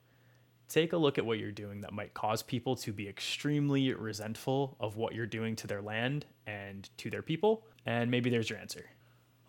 take 0.67 0.93
a 0.93 0.97
look 0.97 1.17
at 1.17 1.25
what 1.25 1.39
you're 1.39 1.51
doing 1.51 1.81
that 1.81 1.93
might 1.93 2.13
cause 2.13 2.43
people 2.43 2.75
to 2.75 2.91
be 2.91 3.07
extremely 3.07 3.93
resentful 3.93 4.75
of 4.79 4.97
what 4.97 5.13
you're 5.13 5.25
doing 5.25 5.55
to 5.57 5.67
their 5.67 5.81
land 5.81 6.25
and 6.45 6.89
to 6.97 7.09
their 7.09 7.21
people. 7.21 7.65
And 7.85 8.11
maybe 8.11 8.29
there's 8.29 8.49
your 8.49 8.59
answer. 8.59 8.85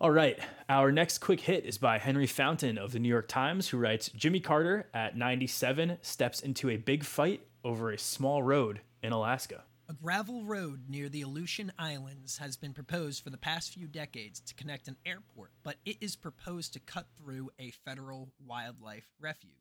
All 0.01 0.09
right, 0.09 0.39
our 0.67 0.91
next 0.91 1.19
quick 1.19 1.41
hit 1.41 1.63
is 1.63 1.77
by 1.77 1.99
Henry 1.99 2.25
Fountain 2.25 2.79
of 2.79 2.91
the 2.91 2.97
New 2.97 3.07
York 3.07 3.27
Times, 3.27 3.67
who 3.67 3.77
writes 3.77 4.09
Jimmy 4.09 4.39
Carter 4.39 4.89
at 4.95 5.15
97 5.15 5.99
steps 6.01 6.39
into 6.39 6.71
a 6.71 6.77
big 6.77 7.03
fight 7.03 7.41
over 7.63 7.91
a 7.91 7.99
small 7.99 8.41
road 8.41 8.81
in 9.03 9.13
Alaska. 9.13 9.61
A 9.87 9.93
gravel 9.93 10.43
road 10.43 10.85
near 10.89 11.07
the 11.07 11.21
Aleutian 11.21 11.71
Islands 11.77 12.39
has 12.39 12.57
been 12.57 12.73
proposed 12.73 13.23
for 13.23 13.29
the 13.29 13.37
past 13.37 13.75
few 13.75 13.85
decades 13.85 14.39
to 14.39 14.55
connect 14.55 14.87
an 14.87 14.97
airport, 15.05 15.51
but 15.61 15.75
it 15.85 15.97
is 16.01 16.15
proposed 16.15 16.73
to 16.73 16.79
cut 16.79 17.05
through 17.15 17.51
a 17.59 17.69
federal 17.69 18.31
wildlife 18.43 19.07
refuge. 19.19 19.53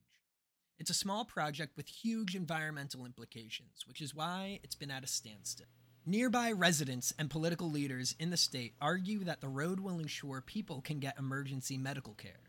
It's 0.79 0.89
a 0.89 0.95
small 0.95 1.27
project 1.27 1.77
with 1.77 1.87
huge 1.87 2.35
environmental 2.35 3.05
implications, 3.05 3.85
which 3.87 4.01
is 4.01 4.15
why 4.15 4.61
it's 4.63 4.75
been 4.75 4.91
at 4.91 5.05
a 5.05 5.07
standstill. 5.07 5.67
Nearby 6.11 6.51
residents 6.51 7.15
and 7.21 7.31
political 7.31 7.71
leaders 7.71 8.17
in 8.19 8.31
the 8.31 8.37
state 8.37 8.75
argue 8.81 9.23
that 9.23 9.41
the 9.41 9.47
road 9.47 9.79
will 9.79 10.01
ensure 10.01 10.41
people 10.41 10.81
can 10.81 10.99
get 10.99 11.17
emergency 11.17 11.79
medical 11.79 12.15
care. 12.15 12.41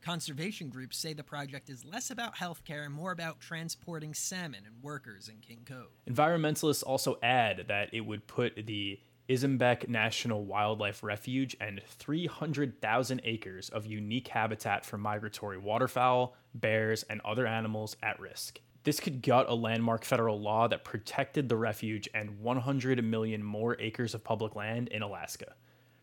Conservation 0.00 0.70
groups 0.70 0.96
say 0.96 1.12
the 1.12 1.22
project 1.22 1.68
is 1.68 1.84
less 1.84 2.10
about 2.10 2.36
healthcare 2.36 2.86
and 2.86 2.94
more 2.94 3.12
about 3.12 3.38
transporting 3.38 4.14
salmon 4.14 4.62
and 4.64 4.82
workers 4.82 5.28
in 5.28 5.36
King 5.42 5.66
Cove. 5.66 5.90
Environmentalists 6.08 6.82
also 6.82 7.18
add 7.22 7.66
that 7.68 7.90
it 7.92 8.00
would 8.00 8.26
put 8.26 8.66
the 8.66 8.98
Izembek 9.28 9.86
National 9.86 10.46
Wildlife 10.46 11.02
Refuge 11.02 11.54
and 11.60 11.82
300,000 11.86 13.20
acres 13.22 13.68
of 13.68 13.84
unique 13.84 14.28
habitat 14.28 14.86
for 14.86 14.96
migratory 14.96 15.58
waterfowl, 15.58 16.34
bears, 16.54 17.02
and 17.02 17.20
other 17.20 17.46
animals 17.46 17.98
at 18.02 18.18
risk. 18.18 18.60
This 18.82 19.00
could 19.00 19.22
gut 19.22 19.46
a 19.48 19.54
landmark 19.54 20.04
federal 20.04 20.40
law 20.40 20.66
that 20.68 20.84
protected 20.84 21.48
the 21.48 21.56
refuge 21.56 22.08
and 22.14 22.40
100 22.40 23.04
million 23.04 23.42
more 23.42 23.76
acres 23.78 24.14
of 24.14 24.24
public 24.24 24.56
land 24.56 24.88
in 24.88 25.02
Alaska. 25.02 25.54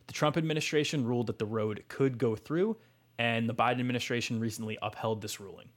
The 0.05 0.13
Trump 0.13 0.38
administration 0.38 1.05
ruled 1.05 1.27
that 1.27 1.39
the 1.39 1.46
road 1.46 1.84
could 1.88 2.17
go 2.17 2.36
through, 2.36 2.77
and 3.17 3.50
the 3.50 3.55
Biden 3.55 3.79
administration 3.79 4.39
recently 4.39 4.77
upheld 4.81 5.22
this 5.22 5.39
ruling. 5.39 5.69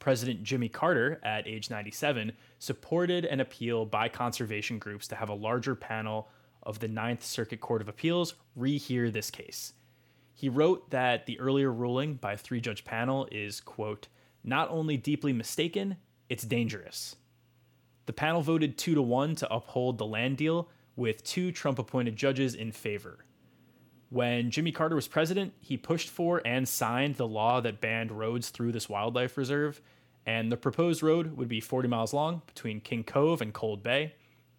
President 0.00 0.42
Jimmy 0.42 0.68
Carter, 0.68 1.20
at 1.22 1.46
age 1.46 1.70
97, 1.70 2.32
supported 2.58 3.24
an 3.24 3.38
appeal 3.38 3.86
by 3.86 4.08
conservation 4.08 4.80
groups 4.80 5.06
to 5.06 5.14
have 5.14 5.28
a 5.28 5.34
larger 5.34 5.76
panel 5.76 6.28
of 6.64 6.80
the 6.80 6.88
Ninth 6.88 7.24
Circuit 7.24 7.60
Court 7.60 7.80
of 7.80 7.88
Appeals 7.88 8.34
rehear 8.58 9.12
this 9.12 9.30
case. 9.30 9.74
He 10.34 10.48
wrote 10.48 10.90
that 10.90 11.26
the 11.26 11.38
earlier 11.38 11.72
ruling 11.72 12.14
by 12.14 12.32
a 12.32 12.36
three 12.36 12.60
judge 12.60 12.84
panel 12.84 13.28
is, 13.30 13.60
quote, 13.60 14.08
not 14.42 14.68
only 14.70 14.96
deeply 14.96 15.32
mistaken, 15.32 15.96
it's 16.28 16.44
dangerous. 16.44 17.16
The 18.06 18.12
panel 18.12 18.42
voted 18.42 18.78
2 18.78 18.94
to 18.94 19.02
1 19.02 19.36
to 19.36 19.52
uphold 19.52 19.98
the 19.98 20.06
land 20.06 20.36
deal, 20.36 20.68
with 20.96 21.24
two 21.24 21.52
Trump 21.52 21.78
appointed 21.78 22.16
judges 22.16 22.54
in 22.54 22.72
favor. 22.72 23.24
When 24.10 24.50
Jimmy 24.50 24.72
Carter 24.72 24.94
was 24.94 25.08
president, 25.08 25.54
he 25.60 25.76
pushed 25.78 26.10
for 26.10 26.42
and 26.44 26.68
signed 26.68 27.16
the 27.16 27.26
law 27.26 27.60
that 27.62 27.80
banned 27.80 28.12
roads 28.12 28.50
through 28.50 28.72
this 28.72 28.88
wildlife 28.88 29.38
reserve, 29.38 29.80
and 30.26 30.52
the 30.52 30.56
proposed 30.56 31.02
road 31.02 31.36
would 31.36 31.48
be 31.48 31.60
40 31.60 31.88
miles 31.88 32.12
long 32.12 32.42
between 32.46 32.80
King 32.80 33.04
Cove 33.04 33.40
and 33.40 33.54
Cold 33.54 33.82
Bay 33.82 34.14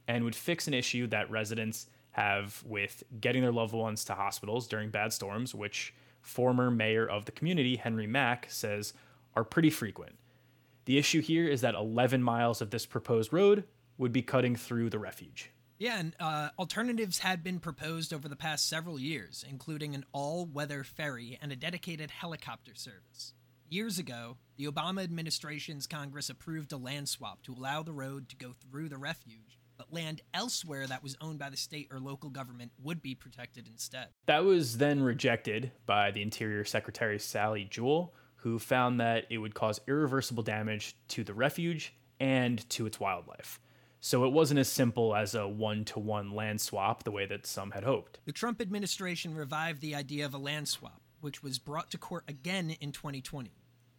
and 0.08 0.24
would 0.24 0.36
fix 0.36 0.68
an 0.68 0.74
issue 0.74 1.08
that 1.08 1.30
residents 1.30 1.88
have 2.12 2.64
with 2.66 3.04
getting 3.22 3.42
their 3.42 3.52
loved 3.52 3.74
ones 3.74 4.04
to 4.06 4.14
hospitals 4.14 4.68
during 4.68 4.90
bad 4.90 5.14
storms, 5.14 5.54
which 5.54 5.94
former 6.22 6.72
mayor 6.72 7.06
of 7.08 7.26
the 7.26 7.32
community, 7.32 7.76
Henry 7.76 8.08
Mack, 8.08 8.48
says 8.50 8.94
are 9.36 9.44
pretty 9.44 9.70
frequent. 9.70 10.16
The 10.86 10.98
issue 10.98 11.22
here 11.22 11.48
is 11.48 11.62
that 11.62 11.76
11 11.76 12.22
miles 12.22 12.62
of 12.62 12.70
this 12.70 12.86
proposed 12.86 13.32
road 13.32 13.64
would 13.98 14.12
be 14.12 14.22
cutting 14.22 14.56
through 14.56 14.90
the 14.90 15.00
refuge. 15.00 15.52
Yeah, 15.80 16.00
and 16.00 16.16
uh, 16.20 16.50
alternatives 16.60 17.20
had 17.20 17.44
been 17.44 17.60
proposed 17.60 18.14
over 18.14 18.28
the 18.28 18.36
past 18.36 18.70
several 18.70 19.00
years, 19.00 19.44
including 19.50 19.96
an 19.96 20.06
all 20.12 20.46
weather 20.46 20.84
ferry 20.84 21.38
and 21.42 21.52
a 21.52 21.56
dedicated 21.56 22.12
helicopter 22.12 22.76
service. 22.76 23.34
Years 23.70 23.98
ago, 23.98 24.38
the 24.58 24.66
Obama 24.66 25.04
administration's 25.04 25.88
Congress 25.88 26.30
approved 26.30 26.72
a 26.74 26.78
land 26.78 27.10
swap 27.10 27.42
to 27.44 27.54
allow 27.54 27.82
the 27.82 27.92
road 27.92 28.30
to 28.30 28.36
go 28.36 28.54
through 28.54 28.90
the 28.90 28.98
refuge, 28.98 29.58
but 29.78 29.92
land 29.92 30.22
elsewhere 30.34 30.86
that 30.86 31.02
was 31.02 31.18
owned 31.20 31.40
by 31.40 31.50
the 31.50 31.58
state 31.58 31.88
or 31.92 32.00
local 32.00 32.30
government 32.30 32.72
would 32.82 33.02
be 33.02 33.16
protected 33.16 33.68
instead. 33.68 34.10
That 34.28 34.46
was 34.46 34.78
then 34.78 35.02
rejected 35.02 35.72
by 35.86 36.12
the 36.12 36.22
Interior 36.22 36.66
Secretary 36.66 37.18
Sally 37.18 37.64
Jewell, 37.64 38.14
who 38.44 38.60
found 38.60 39.00
that 39.00 39.26
it 39.30 39.38
would 39.38 39.56
cause 39.56 39.80
irreversible 39.88 40.44
damage 40.44 40.98
to 41.08 41.24
the 41.24 41.34
refuge 41.34 41.94
and 42.20 42.70
to 42.70 42.86
its 42.86 43.00
wildlife. 43.00 43.58
So 44.02 44.26
it 44.26 44.34
wasn't 44.34 44.60
as 44.60 44.68
simple 44.68 45.16
as 45.16 45.34
a 45.34 45.48
one 45.48 45.86
to 45.86 46.00
one 46.00 46.36
land 46.36 46.60
swap 46.60 47.04
the 47.04 47.12
way 47.12 47.26
that 47.26 47.48
some 47.48 47.72
had 47.72 47.86
hoped. 47.86 48.20
The 48.26 48.34
Trump 48.34 48.62
administration 48.62 49.34
revived 49.34 49.80
the 49.80 49.96
idea 49.96 50.26
of 50.26 50.34
a 50.34 50.38
land 50.38 50.68
swap, 50.68 51.02
which 51.22 51.42
was 51.42 51.58
brought 51.58 51.90
to 51.92 51.98
court 51.98 52.26
again 52.28 52.76
in 52.82 52.92
2020. 52.92 53.50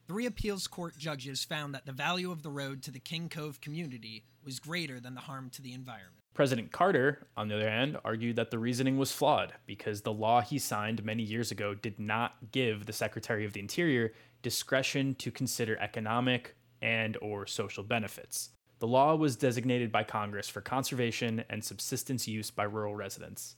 Three 0.07 0.27
appeals 0.27 0.67
court 0.67 0.99
judges 0.99 1.43
found 1.43 1.75
that 1.75 1.87
the 1.87 1.93
value 1.93 2.31
of 2.31 2.43
the 2.43 2.51
road 2.51 2.83
to 2.83 2.91
the 2.91 3.01
King 3.01 3.31
Cove 3.31 3.63
community 3.63 4.27
was 4.45 4.61
greater 4.61 5.01
than 5.01 5.15
the 5.15 5.23
harm 5.23 5.49
to 5.55 5.63
the 5.63 5.73
environment. 5.73 6.24
President 6.35 6.73
Carter, 6.73 7.29
on 7.37 7.47
the 7.47 7.55
other 7.55 7.71
hand, 7.71 7.97
argued 8.05 8.35
that 8.37 8.51
the 8.51 8.59
reasoning 8.59 8.99
was 8.99 9.13
flawed 9.13 9.55
because 9.67 10.01
the 10.01 10.13
law 10.13 10.41
he 10.41 10.59
signed 10.59 11.05
many 11.05 11.23
years 11.23 11.53
ago 11.53 11.75
did 11.75 11.99
not 12.01 12.35
give 12.51 12.87
the 12.87 12.93
Secretary 12.93 13.45
of 13.45 13.53
the 13.53 13.61
Interior 13.61 14.13
discretion 14.43 15.15
to 15.15 15.31
consider 15.31 15.79
economic 15.79 16.57
and 16.83 17.17
or 17.23 17.47
social 17.47 17.85
benefits. 17.85 18.51
The 18.81 18.89
law 18.89 19.15
was 19.15 19.37
designated 19.37 19.93
by 19.93 20.03
Congress 20.03 20.49
for 20.49 20.61
conservation 20.61 21.45
and 21.49 21.65
subsistence 21.65 22.27
use 22.27 22.51
by 22.51 22.65
rural 22.65 22.97
residents. 22.97 23.55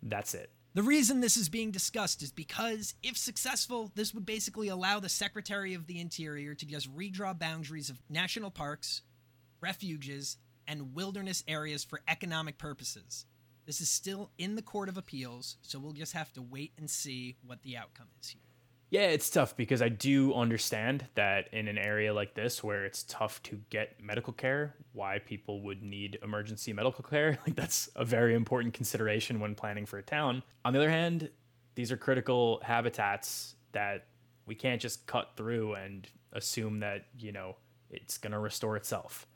That's 0.00 0.32
it. 0.32 0.52
The 0.72 0.84
reason 0.84 1.20
this 1.20 1.36
is 1.36 1.48
being 1.48 1.72
discussed 1.72 2.22
is 2.22 2.30
because, 2.30 2.94
if 3.02 3.18
successful, 3.18 3.90
this 3.96 4.14
would 4.14 4.24
basically 4.24 4.68
allow 4.68 5.00
the 5.00 5.08
Secretary 5.08 5.74
of 5.74 5.88
the 5.88 6.00
Interior 6.00 6.54
to 6.54 6.64
just 6.64 6.94
redraw 6.96 7.36
boundaries 7.36 7.90
of 7.90 8.00
national 8.08 8.52
parks, 8.52 9.02
refuges, 9.60 10.36
and 10.70 10.94
wilderness 10.94 11.42
areas 11.48 11.82
for 11.82 12.00
economic 12.08 12.56
purposes. 12.56 13.26
This 13.66 13.80
is 13.80 13.90
still 13.90 14.30
in 14.38 14.54
the 14.54 14.62
Court 14.62 14.88
of 14.88 14.96
Appeals, 14.96 15.56
so 15.62 15.78
we'll 15.78 15.92
just 15.92 16.12
have 16.12 16.32
to 16.34 16.42
wait 16.42 16.72
and 16.78 16.88
see 16.88 17.36
what 17.44 17.60
the 17.62 17.76
outcome 17.76 18.06
is 18.22 18.28
here. 18.28 18.42
Yeah, 18.88 19.02
it's 19.02 19.30
tough 19.30 19.56
because 19.56 19.82
I 19.82 19.88
do 19.88 20.32
understand 20.34 21.06
that 21.14 21.48
in 21.52 21.68
an 21.68 21.78
area 21.78 22.14
like 22.14 22.34
this 22.34 22.64
where 22.64 22.84
it's 22.84 23.04
tough 23.04 23.42
to 23.44 23.60
get 23.68 24.02
medical 24.02 24.32
care, 24.32 24.74
why 24.92 25.18
people 25.18 25.62
would 25.62 25.82
need 25.82 26.18
emergency 26.22 26.72
medical 26.72 27.04
care. 27.04 27.38
Like 27.46 27.54
that's 27.54 27.88
a 27.94 28.04
very 28.04 28.34
important 28.34 28.74
consideration 28.74 29.38
when 29.38 29.54
planning 29.54 29.86
for 29.86 29.98
a 29.98 30.02
town. 30.02 30.42
On 30.64 30.72
the 30.72 30.78
other 30.78 30.90
hand, 30.90 31.30
these 31.74 31.92
are 31.92 31.96
critical 31.96 32.60
habitats 32.64 33.54
that 33.72 34.06
we 34.46 34.56
can't 34.56 34.80
just 34.80 35.06
cut 35.06 35.32
through 35.36 35.74
and 35.74 36.08
assume 36.32 36.80
that, 36.80 37.06
you 37.18 37.30
know, 37.30 37.56
it's 37.90 38.18
going 38.18 38.32
to 38.32 38.38
restore 38.38 38.76
itself. 38.76 39.26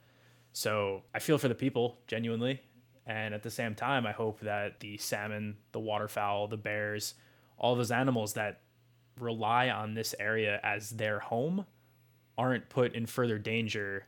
So, 0.57 1.03
I 1.13 1.19
feel 1.19 1.37
for 1.37 1.49
the 1.49 1.53
people 1.53 1.97
genuinely, 2.07 2.61
and 3.05 3.33
at 3.33 3.43
the 3.43 3.51
same 3.51 3.75
time, 3.75 4.07
I 4.07 4.13
hope 4.13 4.39
that 4.39 4.79
the 4.79 4.95
salmon, 4.95 5.57
the 5.73 5.81
waterfowl, 5.81 6.47
the 6.47 6.55
bears, 6.55 7.13
all 7.57 7.75
those 7.75 7.91
animals 7.91 8.35
that 8.35 8.61
rely 9.19 9.69
on 9.69 9.95
this 9.95 10.15
area 10.17 10.61
as 10.63 10.91
their 10.91 11.19
home 11.19 11.65
aren't 12.37 12.69
put 12.69 12.95
in 12.95 13.05
further 13.05 13.37
danger 13.37 14.05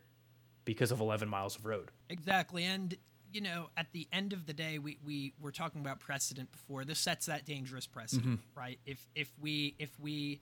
because 0.63 0.89
of 0.89 1.01
11 1.01 1.27
miles 1.27 1.57
of 1.57 1.65
road. 1.65 1.91
Exactly. 2.09 2.63
And, 2.63 2.95
you 3.33 3.41
know, 3.41 3.69
at 3.75 3.91
the 3.91 4.07
end 4.13 4.31
of 4.31 4.45
the 4.45 4.53
day, 4.53 4.79
we, 4.79 4.99
we 5.05 5.33
were 5.41 5.51
talking 5.51 5.81
about 5.81 5.99
precedent 5.99 6.49
before. 6.53 6.85
This 6.85 6.99
sets 6.99 7.25
that 7.25 7.45
dangerous 7.45 7.87
precedent, 7.87 8.39
mm-hmm. 8.39 8.57
right? 8.57 8.79
If, 8.85 9.05
if 9.15 9.29
we, 9.37 9.75
if 9.79 9.99
we 9.99 10.39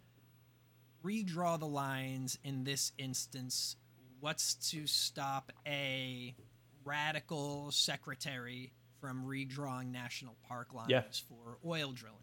redraw 1.04 1.60
the 1.60 1.66
lines 1.66 2.38
in 2.44 2.64
this 2.64 2.92
instance, 3.00 3.76
what's 4.26 4.56
to 4.56 4.88
stop 4.88 5.52
a 5.68 6.34
radical 6.84 7.70
secretary 7.70 8.72
from 9.00 9.24
redrawing 9.24 9.92
national 9.92 10.36
park 10.48 10.74
lines 10.74 10.90
yeah. 10.90 11.04
for 11.30 11.60
oil 11.64 11.92
drilling? 11.92 12.18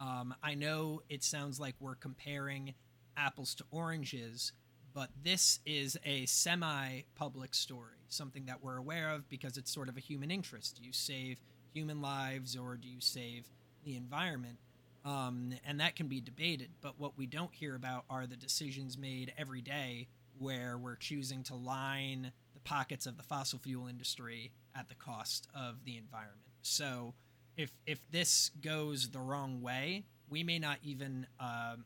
Um, 0.00 0.34
I 0.42 0.54
know 0.54 1.00
it 1.08 1.22
sounds 1.22 1.60
like 1.60 1.76
we're 1.78 1.94
comparing 1.94 2.74
apples 3.16 3.54
to 3.54 3.64
oranges, 3.70 4.50
but 4.92 5.10
this 5.22 5.60
is 5.64 5.96
a 6.04 6.26
semi 6.26 7.02
public 7.14 7.54
story, 7.54 8.02
something 8.08 8.46
that 8.46 8.60
we're 8.60 8.76
aware 8.76 9.10
of 9.10 9.28
because 9.28 9.56
it's 9.56 9.72
sort 9.72 9.88
of 9.88 9.96
a 9.96 10.00
human 10.00 10.32
interest. 10.32 10.80
Do 10.80 10.84
you 10.84 10.92
save 10.92 11.38
human 11.72 12.02
lives 12.02 12.56
or 12.56 12.76
do 12.76 12.88
you 12.88 13.00
save 13.00 13.46
the 13.84 13.94
environment? 13.94 14.58
Um, 15.04 15.52
and 15.64 15.78
that 15.78 15.94
can 15.94 16.08
be 16.08 16.20
debated. 16.20 16.70
But 16.80 16.98
what 16.98 17.16
we 17.16 17.26
don't 17.26 17.54
hear 17.54 17.76
about 17.76 18.06
are 18.10 18.26
the 18.26 18.34
decisions 18.34 18.98
made 18.98 19.32
every 19.38 19.60
day 19.60 20.08
where 20.38 20.78
we're 20.78 20.96
choosing 20.96 21.42
to 21.44 21.54
line 21.54 22.32
the 22.54 22.60
pockets 22.60 23.06
of 23.06 23.16
the 23.16 23.22
fossil 23.22 23.58
fuel 23.58 23.86
industry 23.86 24.52
at 24.76 24.88
the 24.88 24.94
cost 24.94 25.48
of 25.54 25.84
the 25.84 25.96
environment. 25.96 26.40
So, 26.62 27.14
if 27.56 27.72
if 27.86 28.00
this 28.10 28.50
goes 28.60 29.10
the 29.10 29.20
wrong 29.20 29.60
way, 29.60 30.04
we 30.28 30.44
may 30.44 30.58
not 30.58 30.78
even 30.82 31.26
uh, 31.40 31.76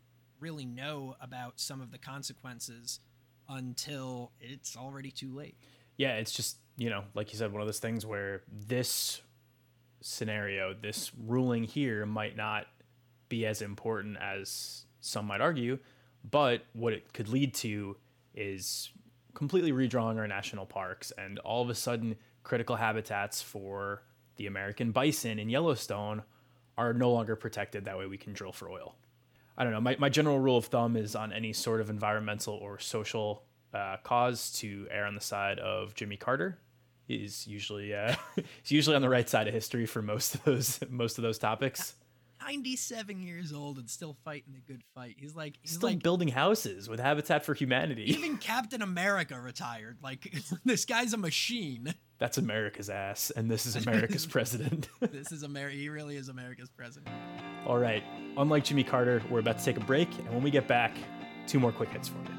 really 0.41 0.65
know 0.65 1.17
about 1.21 1.61
some 1.61 1.81
of 1.81 1.91
the 1.91 1.99
consequences 1.99 3.01
until 3.49 4.33
it's 4.41 4.77
already 4.77 5.11
too 5.11 5.35
late. 5.35 5.57
Yeah, 5.97 6.17
it's 6.17 6.33
just 6.33 6.59
you 6.77 6.91
know, 6.91 7.05
like 7.15 7.33
you 7.33 7.39
said, 7.39 7.53
one 7.53 7.61
of 7.61 7.69
those 7.69 7.79
things 7.79 8.05
where 8.05 8.43
this 8.51 9.21
scenario, 10.01 10.75
this 10.75 11.13
ruling 11.27 11.65
here, 11.65 12.07
might 12.07 12.37
not 12.37 12.67
be 13.29 13.47
as 13.47 13.63
important 13.63 14.17
as 14.21 14.85
some 15.01 15.27
might 15.27 15.41
argue, 15.41 15.79
but 16.29 16.65
what 16.73 16.93
it 16.93 17.13
could 17.13 17.29
lead 17.29 17.55
to 17.55 17.97
is 18.35 18.91
completely 19.35 19.73
redrawing 19.73 20.19
our 20.19 20.29
national 20.29 20.67
parks 20.67 21.11
and 21.17 21.39
all 21.41 21.63
of 21.63 21.71
a 21.71 21.75
sudden 21.75 22.17
critical 22.43 22.77
habitats 22.77 23.41
for 23.41 24.03
the 24.37 24.47
American 24.47 24.93
bison 24.93 25.39
in 25.39 25.49
Yellowstone 25.49 26.23
are 26.77 26.93
no 26.93 27.11
longer 27.13 27.37
protected. 27.37 27.85
That 27.85 27.99
way 27.99 28.07
we 28.07 28.19
can 28.19 28.33
drill 28.33 28.53
for 28.53 28.69
oil. 28.69 28.95
I 29.57 29.65
don't 29.65 29.73
know. 29.73 29.81
My, 29.81 29.97
my 29.99 30.09
general 30.09 30.39
rule 30.39 30.57
of 30.57 30.67
thumb 30.67 30.97
is 30.97 31.15
on 31.15 31.33
any 31.33 31.53
sort 31.53 31.81
of 31.81 31.91
environmental 31.91 32.55
or 32.55 32.79
social 32.79 33.45
uh, 33.75 33.97
cause 34.03 34.53
to 34.53 34.87
err 34.91 35.07
on 35.07 35.15
the 35.15 35.21
side 35.21 35.59
of 35.59 35.95
Jimmy 35.95 36.17
Carter. 36.17 36.59
He's 37.07 37.47
usually 37.47 37.95
uh, 37.95 38.15
usually 38.67 38.97
on 38.97 39.03
the 39.03 39.09
right 39.09 39.29
side 39.29 39.49
of 39.49 39.55
history 39.55 39.87
for 39.87 40.03
most 40.03 40.35
of 40.35 40.45
those 40.45 40.81
most 40.91 41.19
of 41.19 41.23
those 41.23 41.39
topics. 41.39 41.95
97 42.47 43.23
years 43.23 43.53
old 43.53 43.79
and 43.79 43.89
still 43.89 44.17
fighting 44.25 44.55
the 44.55 44.61
good 44.73 44.83
fight. 44.95 45.17
He's 45.19 45.35
like 45.35 45.59
he's 45.63 45.73
Still 45.73 45.91
like 45.91 46.03
building 46.03 46.29
houses 46.29 46.89
with 46.89 47.01
Habitat 47.01 47.45
for 47.45 47.55
Humanity. 47.55 48.11
even 48.13 48.37
Captain 48.39 48.83
America 48.83 49.41
retired. 49.41 49.99
Like 50.03 50.35
this 50.65 50.85
guy's 50.85 51.13
a 51.13 51.17
machine. 51.19 51.95
That's 52.19 52.39
America's 52.39 52.89
ass, 52.89 53.33
and 53.35 53.51
this 53.51 53.67
is 53.67 53.77
America's 53.87 54.27
president. 54.27 54.89
This 55.13 55.33
is 55.33 55.43
America. 55.43 55.77
He 55.77 55.89
really 55.89 56.17
is 56.17 56.29
America's 56.29 56.71
president. 56.71 57.15
All 57.67 57.79
right. 57.79 58.03
Unlike 58.37 58.65
Jimmy 58.65 58.85
Carter, 58.85 59.23
we're 59.31 59.41
about 59.41 59.59
to 59.59 59.65
take 59.65 59.77
a 59.77 59.85
break, 59.85 60.09
and 60.19 60.31
when 60.31 60.43
we 60.43 60.51
get 60.51 60.67
back, 60.67 60.97
two 61.47 61.61
more 61.61 61.73
quick 61.73 61.91
hits 61.91 62.09
for 62.09 62.19
you. 62.19 62.39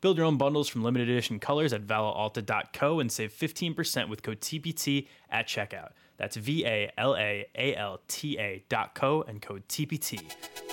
Build 0.00 0.16
your 0.16 0.26
own 0.26 0.36
bundles 0.36 0.68
from 0.68 0.82
limited 0.82 1.08
edition 1.08 1.38
colors 1.38 1.72
at 1.72 1.86
valaalta.co 1.86 3.00
and 3.00 3.10
save 3.10 3.32
15% 3.32 4.08
with 4.08 4.22
code 4.22 4.40
TPT 4.40 5.08
at 5.30 5.46
checkout. 5.46 5.90
That's 6.16 6.36
V 6.36 6.64
A 6.64 6.90
L 6.96 7.16
A 7.16 7.46
A 7.54 7.74
L 7.76 8.00
T 8.08 8.38
A 8.38 8.64
dot 8.68 8.94
co 8.94 9.22
and 9.22 9.42
code 9.42 9.66
TPT. 9.68 10.20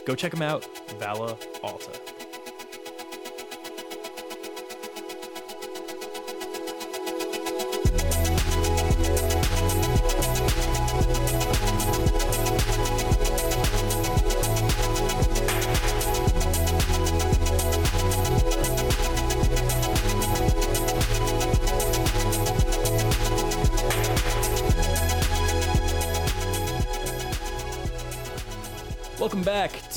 Go 0.05 0.15
check 0.15 0.31
them 0.31 0.41
out, 0.41 0.65
Vala 0.99 1.37
Alta. 1.63 2.12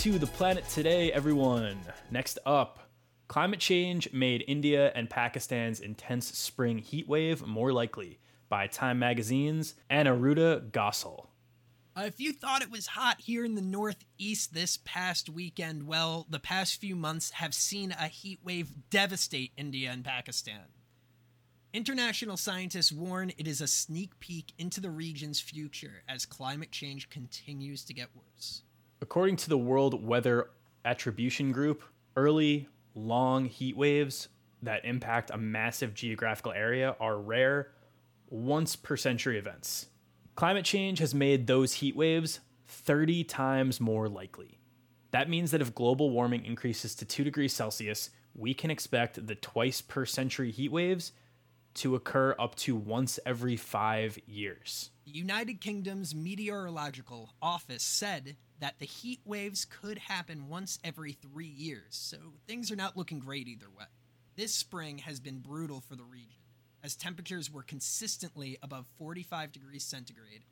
To 0.06 0.20
the 0.20 0.26
planet 0.28 0.64
today, 0.68 1.10
everyone. 1.10 1.80
Next 2.12 2.38
up, 2.46 2.78
climate 3.26 3.58
change 3.58 4.12
made 4.12 4.44
India 4.46 4.92
and 4.94 5.10
Pakistan's 5.10 5.80
intense 5.80 6.28
spring 6.28 6.78
heat 6.78 7.08
wave 7.08 7.44
more 7.44 7.72
likely 7.72 8.20
by 8.48 8.68
Time 8.68 9.00
Magazine's 9.00 9.74
Aniruddha 9.90 10.70
Ghosal. 10.70 11.26
Uh, 11.96 12.02
if 12.02 12.20
you 12.20 12.32
thought 12.32 12.62
it 12.62 12.70
was 12.70 12.86
hot 12.86 13.20
here 13.20 13.44
in 13.44 13.56
the 13.56 13.60
Northeast 13.60 14.54
this 14.54 14.78
past 14.84 15.28
weekend, 15.28 15.88
well, 15.88 16.28
the 16.30 16.38
past 16.38 16.80
few 16.80 16.94
months 16.94 17.30
have 17.30 17.52
seen 17.52 17.90
a 17.90 18.06
heat 18.06 18.38
wave 18.44 18.70
devastate 18.90 19.50
India 19.56 19.90
and 19.90 20.04
Pakistan. 20.04 20.66
International 21.72 22.36
scientists 22.36 22.92
warn 22.92 23.32
it 23.36 23.48
is 23.48 23.60
a 23.60 23.66
sneak 23.66 24.20
peek 24.20 24.52
into 24.56 24.80
the 24.80 24.88
region's 24.88 25.40
future 25.40 26.04
as 26.08 26.24
climate 26.24 26.70
change 26.70 27.10
continues 27.10 27.84
to 27.84 27.92
get 27.92 28.10
worse. 28.14 28.62
According 29.02 29.36
to 29.36 29.50
the 29.50 29.58
World 29.58 30.06
Weather 30.06 30.48
Attribution 30.84 31.52
Group, 31.52 31.82
early, 32.16 32.66
long 32.94 33.44
heat 33.44 33.76
waves 33.76 34.28
that 34.62 34.86
impact 34.86 35.30
a 35.30 35.36
massive 35.36 35.92
geographical 35.92 36.52
area 36.52 36.96
are 36.98 37.18
rare, 37.18 37.72
once 38.30 38.74
per 38.74 38.96
century 38.96 39.38
events. 39.38 39.88
Climate 40.34 40.64
change 40.64 40.98
has 40.98 41.14
made 41.14 41.46
those 41.46 41.74
heat 41.74 41.94
waves 41.94 42.40
30 42.66 43.24
times 43.24 43.80
more 43.80 44.08
likely. 44.08 44.58
That 45.10 45.28
means 45.28 45.50
that 45.50 45.60
if 45.60 45.74
global 45.74 46.10
warming 46.10 46.46
increases 46.46 46.94
to 46.96 47.04
2 47.04 47.22
degrees 47.22 47.52
Celsius, 47.52 48.10
we 48.34 48.54
can 48.54 48.70
expect 48.70 49.26
the 49.26 49.34
twice 49.34 49.82
per 49.82 50.06
century 50.06 50.50
heat 50.50 50.72
waves 50.72 51.12
to 51.74 51.94
occur 51.94 52.34
up 52.38 52.54
to 52.54 52.74
once 52.74 53.18
every 53.26 53.56
five 53.56 54.18
years. 54.26 54.90
United 55.04 55.60
Kingdom's 55.60 56.14
meteorological 56.14 57.34
office 57.42 57.82
said 57.82 58.36
that 58.60 58.78
the 58.78 58.86
heat 58.86 59.20
waves 59.24 59.64
could 59.64 59.98
happen 59.98 60.48
once 60.48 60.78
every 60.82 61.12
three 61.12 61.46
years, 61.46 61.88
so 61.90 62.16
things 62.46 62.70
are 62.70 62.76
not 62.76 62.96
looking 62.96 63.18
great 63.18 63.48
either 63.48 63.68
way. 63.76 63.86
This 64.36 64.54
spring 64.54 64.98
has 64.98 65.18
been 65.20 65.40
brutal 65.40 65.80
for 65.80 65.96
the 65.96 66.04
region, 66.04 66.38
as 66.82 66.96
temperatures 66.96 67.50
were 67.50 67.62
consistently 67.62 68.58
above 68.62 68.86
45 68.98 69.52
degrees 69.52 69.84
centigrade, 69.84 70.44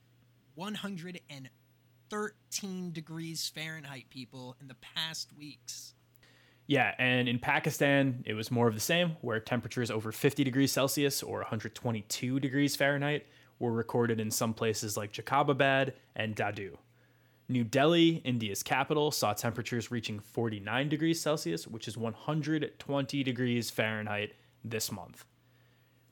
113 0.54 2.92
degrees 2.92 3.52
Fahrenheit, 3.54 4.06
people, 4.10 4.56
in 4.60 4.68
the 4.68 4.76
past 4.76 5.32
weeks. 5.36 5.94
Yeah, 6.66 6.94
and 6.98 7.28
in 7.28 7.38
Pakistan, 7.38 8.22
it 8.24 8.32
was 8.32 8.50
more 8.50 8.68
of 8.68 8.74
the 8.74 8.80
same, 8.80 9.18
where 9.20 9.38
temperatures 9.38 9.90
over 9.90 10.12
50 10.12 10.44
degrees 10.44 10.72
Celsius 10.72 11.22
or 11.22 11.40
122 11.40 12.40
degrees 12.40 12.74
Fahrenheit 12.74 13.26
were 13.58 13.72
recorded 13.72 14.18
in 14.18 14.30
some 14.30 14.54
places 14.54 14.96
like 14.96 15.12
Jacobabad 15.12 15.92
and 16.16 16.34
Dadu. 16.34 16.78
New 17.48 17.64
Delhi, 17.64 18.22
India's 18.24 18.62
capital, 18.62 19.10
saw 19.10 19.34
temperatures 19.34 19.90
reaching 19.90 20.18
49 20.18 20.88
degrees 20.88 21.20
Celsius, 21.20 21.66
which 21.66 21.86
is 21.86 21.96
120 21.96 23.22
degrees 23.22 23.70
Fahrenheit 23.70 24.32
this 24.64 24.90
month. 24.90 25.26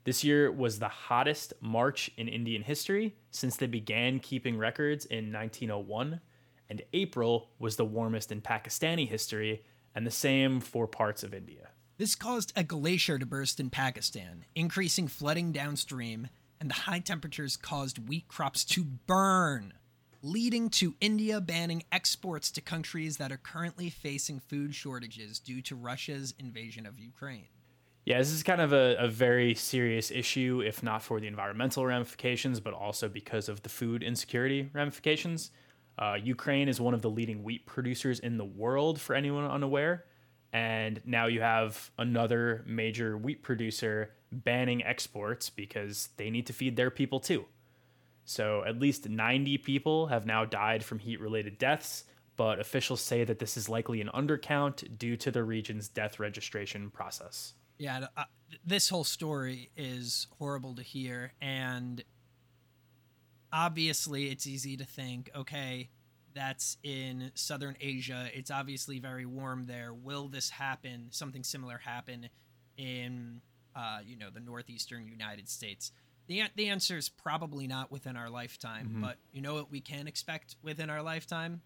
This 0.04 0.24
year 0.24 0.50
was 0.50 0.78
the 0.78 0.88
hottest 0.88 1.54
March 1.60 2.10
in 2.16 2.28
Indian 2.28 2.62
history 2.62 3.16
since 3.30 3.56
they 3.56 3.66
began 3.66 4.18
keeping 4.18 4.58
records 4.58 5.06
in 5.06 5.32
1901, 5.32 6.20
and 6.68 6.82
April 6.92 7.50
was 7.58 7.76
the 7.76 7.84
warmest 7.84 8.30
in 8.30 8.40
Pakistani 8.40 9.08
history, 9.08 9.64
and 9.94 10.06
the 10.06 10.10
same 10.10 10.60
for 10.60 10.86
parts 10.86 11.22
of 11.22 11.32
India. 11.32 11.68
This 11.98 12.14
caused 12.14 12.52
a 12.56 12.64
glacier 12.64 13.18
to 13.18 13.26
burst 13.26 13.60
in 13.60 13.70
Pakistan, 13.70 14.44
increasing 14.54 15.06
flooding 15.06 15.52
downstream, 15.52 16.28
and 16.60 16.68
the 16.68 16.74
high 16.74 16.98
temperatures 16.98 17.56
caused 17.56 18.08
wheat 18.08 18.28
crops 18.28 18.64
to 18.64 18.84
burn, 18.84 19.74
leading 20.22 20.70
to 20.70 20.94
India 21.00 21.40
banning 21.40 21.82
exports 21.90 22.50
to 22.52 22.60
countries 22.60 23.16
that 23.16 23.32
are 23.32 23.36
currently 23.36 23.90
facing 23.90 24.38
food 24.38 24.74
shortages 24.74 25.40
due 25.40 25.60
to 25.62 25.74
Russia's 25.74 26.32
invasion 26.38 26.86
of 26.86 26.98
Ukraine. 26.98 27.48
Yeah, 28.04 28.18
this 28.18 28.30
is 28.32 28.42
kind 28.42 28.60
of 28.60 28.72
a, 28.72 28.96
a 28.98 29.08
very 29.08 29.54
serious 29.54 30.10
issue, 30.10 30.62
if 30.64 30.82
not 30.82 31.02
for 31.02 31.20
the 31.20 31.26
environmental 31.26 31.86
ramifications, 31.86 32.60
but 32.60 32.72
also 32.72 33.08
because 33.08 33.48
of 33.48 33.62
the 33.62 33.68
food 33.68 34.02
insecurity 34.02 34.70
ramifications. 34.72 35.50
Uh, 35.98 36.16
Ukraine 36.22 36.68
is 36.68 36.80
one 36.80 36.94
of 36.94 37.02
the 37.02 37.10
leading 37.10 37.42
wheat 37.42 37.66
producers 37.66 38.18
in 38.18 38.38
the 38.38 38.44
world, 38.44 39.00
for 39.00 39.14
anyone 39.14 39.44
unaware. 39.44 40.04
And 40.52 41.00
now 41.04 41.26
you 41.26 41.40
have 41.40 41.90
another 41.98 42.64
major 42.66 43.16
wheat 43.16 43.42
producer 43.42 44.10
banning 44.30 44.84
exports 44.84 45.48
because 45.50 46.08
they 46.16 46.28
need 46.30 46.46
to 46.46 46.52
feed 46.52 46.76
their 46.76 46.90
people 46.90 47.20
too. 47.20 47.46
So 48.24 48.64
at 48.64 48.78
least 48.78 49.08
90 49.08 49.58
people 49.58 50.06
have 50.06 50.26
now 50.26 50.44
died 50.44 50.84
from 50.84 50.98
heat 50.98 51.20
related 51.20 51.58
deaths, 51.58 52.04
but 52.36 52.60
officials 52.60 53.00
say 53.00 53.24
that 53.24 53.38
this 53.38 53.56
is 53.56 53.68
likely 53.68 54.00
an 54.00 54.10
undercount 54.14 54.98
due 54.98 55.16
to 55.18 55.30
the 55.30 55.44
region's 55.44 55.88
death 55.88 56.18
registration 56.18 56.90
process. 56.90 57.54
Yeah, 57.78 58.06
this 58.64 58.88
whole 58.88 59.04
story 59.04 59.70
is 59.76 60.28
horrible 60.38 60.74
to 60.76 60.82
hear. 60.82 61.32
And 61.40 62.02
obviously, 63.52 64.30
it's 64.30 64.46
easy 64.46 64.76
to 64.76 64.84
think, 64.84 65.30
okay, 65.34 65.90
that's 66.34 66.78
in 66.82 67.32
southern 67.34 67.76
Asia. 67.80 68.28
It's 68.32 68.50
obviously 68.50 68.98
very 68.98 69.26
warm 69.26 69.66
there. 69.66 69.92
Will 69.92 70.28
this 70.28 70.50
happen? 70.50 71.08
Something 71.10 71.44
similar 71.44 71.78
happen 71.78 72.28
in, 72.76 73.40
uh, 73.74 73.98
you 74.04 74.16
know, 74.16 74.30
the 74.30 74.40
northeastern 74.40 75.06
United 75.06 75.48
States? 75.48 75.92
The, 76.28 76.44
the 76.54 76.68
answer 76.68 76.96
is 76.96 77.08
probably 77.08 77.66
not 77.66 77.90
within 77.90 78.16
our 78.16 78.30
lifetime, 78.30 78.96
Mhm. 78.96 79.00
but 79.00 79.18
you 79.32 79.40
know 79.42 79.54
what 79.54 79.70
we 79.70 79.80
can 79.80 80.06
expect 80.06 80.56
within 80.62 80.88
our 80.88 81.02
lifetime? 81.02 81.62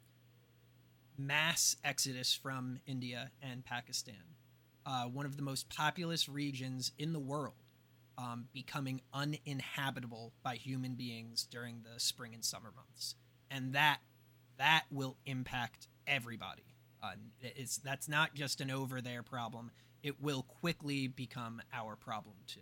Mass 1.18 1.76
exodus 1.82 2.34
from 2.34 2.80
India 2.86 3.30
and 3.40 3.64
Pakistan, 3.64 4.36
uh, 4.84 5.06
one 5.06 5.24
of 5.26 5.36
the 5.36 5.42
most 5.42 5.68
populous 5.68 6.28
regions 6.28 6.92
in 6.98 7.12
the 7.12 7.18
world, 7.20 7.62
um, 8.18 8.48
becoming 8.52 9.00
uninhabitable 9.12 10.32
by 10.42 10.56
human 10.56 10.94
beings 10.94 11.44
during 11.44 11.82
the 11.82 11.98
spring 12.00 12.34
and 12.34 12.44
summer 12.44 12.70
months, 12.70 13.14
and 13.50 13.72
that 13.74 14.00
that 14.58 14.84
will 14.90 15.18
impact 15.26 15.88
everybody. 16.06 16.74
Uh, 17.02 17.14
it's 17.40 17.76
that's 17.78 18.08
not 18.08 18.34
just 18.34 18.60
an 18.60 18.70
over 18.70 19.00
there 19.00 19.22
problem; 19.22 19.70
it 20.02 20.20
will 20.20 20.42
quickly 20.42 21.06
become 21.08 21.62
our 21.72 21.94
problem 21.96 22.36
too. 22.46 22.60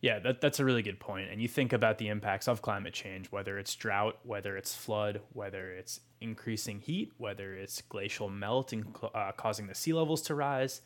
Yeah, 0.00 0.20
that, 0.20 0.40
that's 0.40 0.60
a 0.60 0.64
really 0.64 0.82
good 0.82 1.00
point. 1.00 1.28
And 1.30 1.42
you 1.42 1.48
think 1.48 1.72
about 1.72 1.98
the 1.98 2.08
impacts 2.08 2.46
of 2.46 2.62
climate 2.62 2.94
change, 2.94 3.32
whether 3.32 3.58
it's 3.58 3.74
drought, 3.74 4.18
whether 4.22 4.56
it's 4.56 4.74
flood, 4.74 5.20
whether 5.32 5.72
it's 5.72 6.00
increasing 6.20 6.80
heat, 6.80 7.12
whether 7.16 7.54
it's 7.54 7.82
glacial 7.82 8.28
melt 8.28 8.72
and 8.72 8.94
uh, 9.14 9.32
causing 9.36 9.66
the 9.66 9.74
sea 9.74 9.92
levels 9.92 10.22
to 10.22 10.34
rise. 10.36 10.82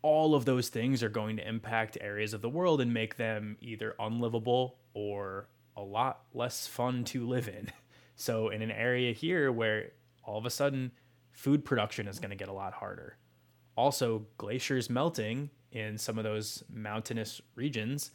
All 0.00 0.34
of 0.34 0.46
those 0.46 0.68
things 0.68 1.02
are 1.02 1.10
going 1.10 1.36
to 1.36 1.46
impact 1.46 1.98
areas 2.00 2.32
of 2.32 2.40
the 2.40 2.48
world 2.48 2.80
and 2.80 2.94
make 2.94 3.16
them 3.16 3.58
either 3.60 3.94
unlivable 3.98 4.78
or 4.94 5.48
a 5.76 5.82
lot 5.82 6.22
less 6.32 6.66
fun 6.66 7.04
to 7.04 7.26
live 7.26 7.48
in. 7.48 7.70
So, 8.20 8.48
in 8.48 8.62
an 8.62 8.72
area 8.72 9.12
here 9.12 9.52
where 9.52 9.92
all 10.24 10.38
of 10.38 10.44
a 10.44 10.50
sudden 10.50 10.90
food 11.30 11.64
production 11.64 12.08
is 12.08 12.18
going 12.18 12.30
to 12.30 12.36
get 12.36 12.48
a 12.48 12.52
lot 12.52 12.72
harder, 12.72 13.16
also 13.76 14.26
glaciers 14.38 14.90
melting 14.90 15.50
in 15.72 15.98
some 15.98 16.18
of 16.18 16.24
those 16.24 16.64
mountainous 16.72 17.40
regions 17.54 18.10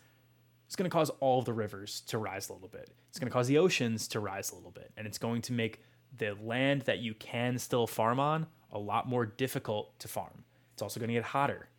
it's 0.73 0.75
going 0.75 0.89
to 0.89 0.93
cause 0.95 1.11
all 1.19 1.43
the 1.43 1.53
rivers 1.53 2.01
to 2.07 2.17
rise 2.17 2.49
a 2.49 2.53
little 2.53 2.67
bit. 2.67 2.89
It's 3.09 3.19
going 3.19 3.29
to 3.29 3.31
cause 3.31 3.47
the 3.47 3.59
oceans 3.59 4.07
to 4.07 4.19
rise 4.19 4.51
a 4.51 4.55
little 4.55 4.71
bit. 4.71 4.91
And 4.97 5.05
it's 5.05 5.19
going 5.19 5.43
to 5.43 5.53
make 5.53 5.83
the 6.17 6.35
land 6.41 6.81
that 6.83 6.97
you 6.97 7.13
can 7.13 7.59
still 7.59 7.85
farm 7.85 8.19
on 8.19 8.47
a 8.71 8.79
lot 8.79 9.07
more 9.07 9.23
difficult 9.23 9.99
to 9.99 10.07
farm. 10.07 10.45
It's 10.73 10.81
also 10.81 10.99
going 10.99 11.09
to 11.09 11.13
get 11.13 11.23
hotter. 11.23 11.69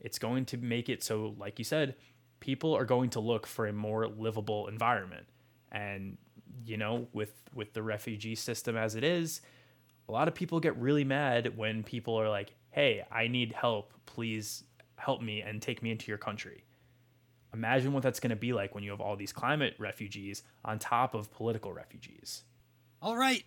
It's 0.00 0.18
going 0.18 0.44
to 0.46 0.56
make 0.56 0.88
it 0.88 1.04
so, 1.04 1.36
like 1.38 1.60
you 1.60 1.64
said, 1.64 1.94
people 2.40 2.76
are 2.76 2.84
going 2.84 3.10
to 3.10 3.20
look 3.20 3.46
for 3.46 3.68
a 3.68 3.72
more 3.72 4.08
livable 4.08 4.66
environment. 4.66 5.26
And, 5.70 6.18
you 6.66 6.76
know, 6.76 7.06
with, 7.12 7.32
with 7.54 7.72
the 7.74 7.82
refugee 7.84 8.34
system 8.34 8.76
as 8.76 8.96
it 8.96 9.04
is, 9.04 9.40
a 10.08 10.12
lot 10.12 10.26
of 10.26 10.34
people 10.34 10.58
get 10.58 10.76
really 10.78 11.04
mad 11.04 11.56
when 11.56 11.84
people 11.84 12.16
are 12.16 12.28
like, 12.28 12.54
hey, 12.70 13.04
I 13.08 13.28
need 13.28 13.52
help. 13.52 13.92
Please 14.04 14.64
help 15.04 15.20
me 15.20 15.40
and 15.40 15.60
take 15.60 15.82
me 15.82 15.90
into 15.90 16.10
your 16.10 16.18
country. 16.18 16.64
Imagine 17.52 17.92
what 17.92 18.02
that's 18.02 18.20
going 18.20 18.30
to 18.30 18.36
be 18.36 18.52
like 18.52 18.74
when 18.74 18.84
you 18.84 18.90
have 18.90 19.00
all 19.00 19.16
these 19.16 19.32
climate 19.32 19.74
refugees 19.78 20.42
on 20.64 20.78
top 20.78 21.14
of 21.14 21.30
political 21.32 21.72
refugees. 21.72 22.44
All 23.00 23.16
right. 23.16 23.44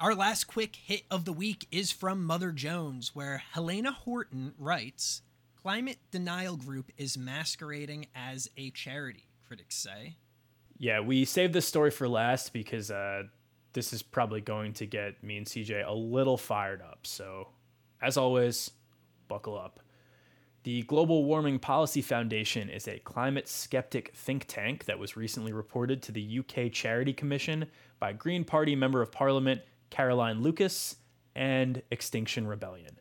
Our 0.00 0.14
last 0.14 0.44
quick 0.44 0.76
hit 0.76 1.02
of 1.10 1.24
the 1.24 1.32
week 1.32 1.66
is 1.72 1.90
from 1.90 2.24
Mother 2.24 2.52
Jones, 2.52 3.16
where 3.16 3.38
Helena 3.38 3.90
Horton 3.90 4.52
writes 4.58 5.22
Climate 5.60 5.98
denial 6.12 6.56
group 6.56 6.92
is 6.96 7.18
masquerading 7.18 8.06
as 8.14 8.48
a 8.56 8.70
charity, 8.70 9.24
critics 9.46 9.76
say. 9.76 10.16
Yeah, 10.78 11.00
we 11.00 11.24
saved 11.24 11.52
this 11.52 11.66
story 11.66 11.90
for 11.90 12.08
last 12.08 12.52
because 12.52 12.92
uh, 12.92 13.24
this 13.72 13.92
is 13.92 14.02
probably 14.02 14.40
going 14.40 14.74
to 14.74 14.86
get 14.86 15.24
me 15.24 15.36
and 15.36 15.46
CJ 15.46 15.84
a 15.84 15.92
little 15.92 16.36
fired 16.36 16.80
up. 16.80 17.00
So, 17.02 17.48
as 18.00 18.16
always, 18.16 18.70
buckle 19.26 19.58
up. 19.58 19.80
The 20.68 20.82
Global 20.82 21.24
Warming 21.24 21.60
Policy 21.60 22.02
Foundation 22.02 22.68
is 22.68 22.86
a 22.86 22.98
climate 22.98 23.48
skeptic 23.48 24.12
think 24.14 24.44
tank 24.46 24.84
that 24.84 24.98
was 24.98 25.16
recently 25.16 25.50
reported 25.50 26.02
to 26.02 26.12
the 26.12 26.40
UK 26.40 26.70
Charity 26.70 27.14
Commission 27.14 27.68
by 27.98 28.12
Green 28.12 28.44
Party 28.44 28.76
Member 28.76 29.00
of 29.00 29.10
Parliament 29.10 29.62
Caroline 29.88 30.42
Lucas 30.42 30.96
and 31.34 31.82
Extinction 31.90 32.46
Rebellion. 32.46 32.98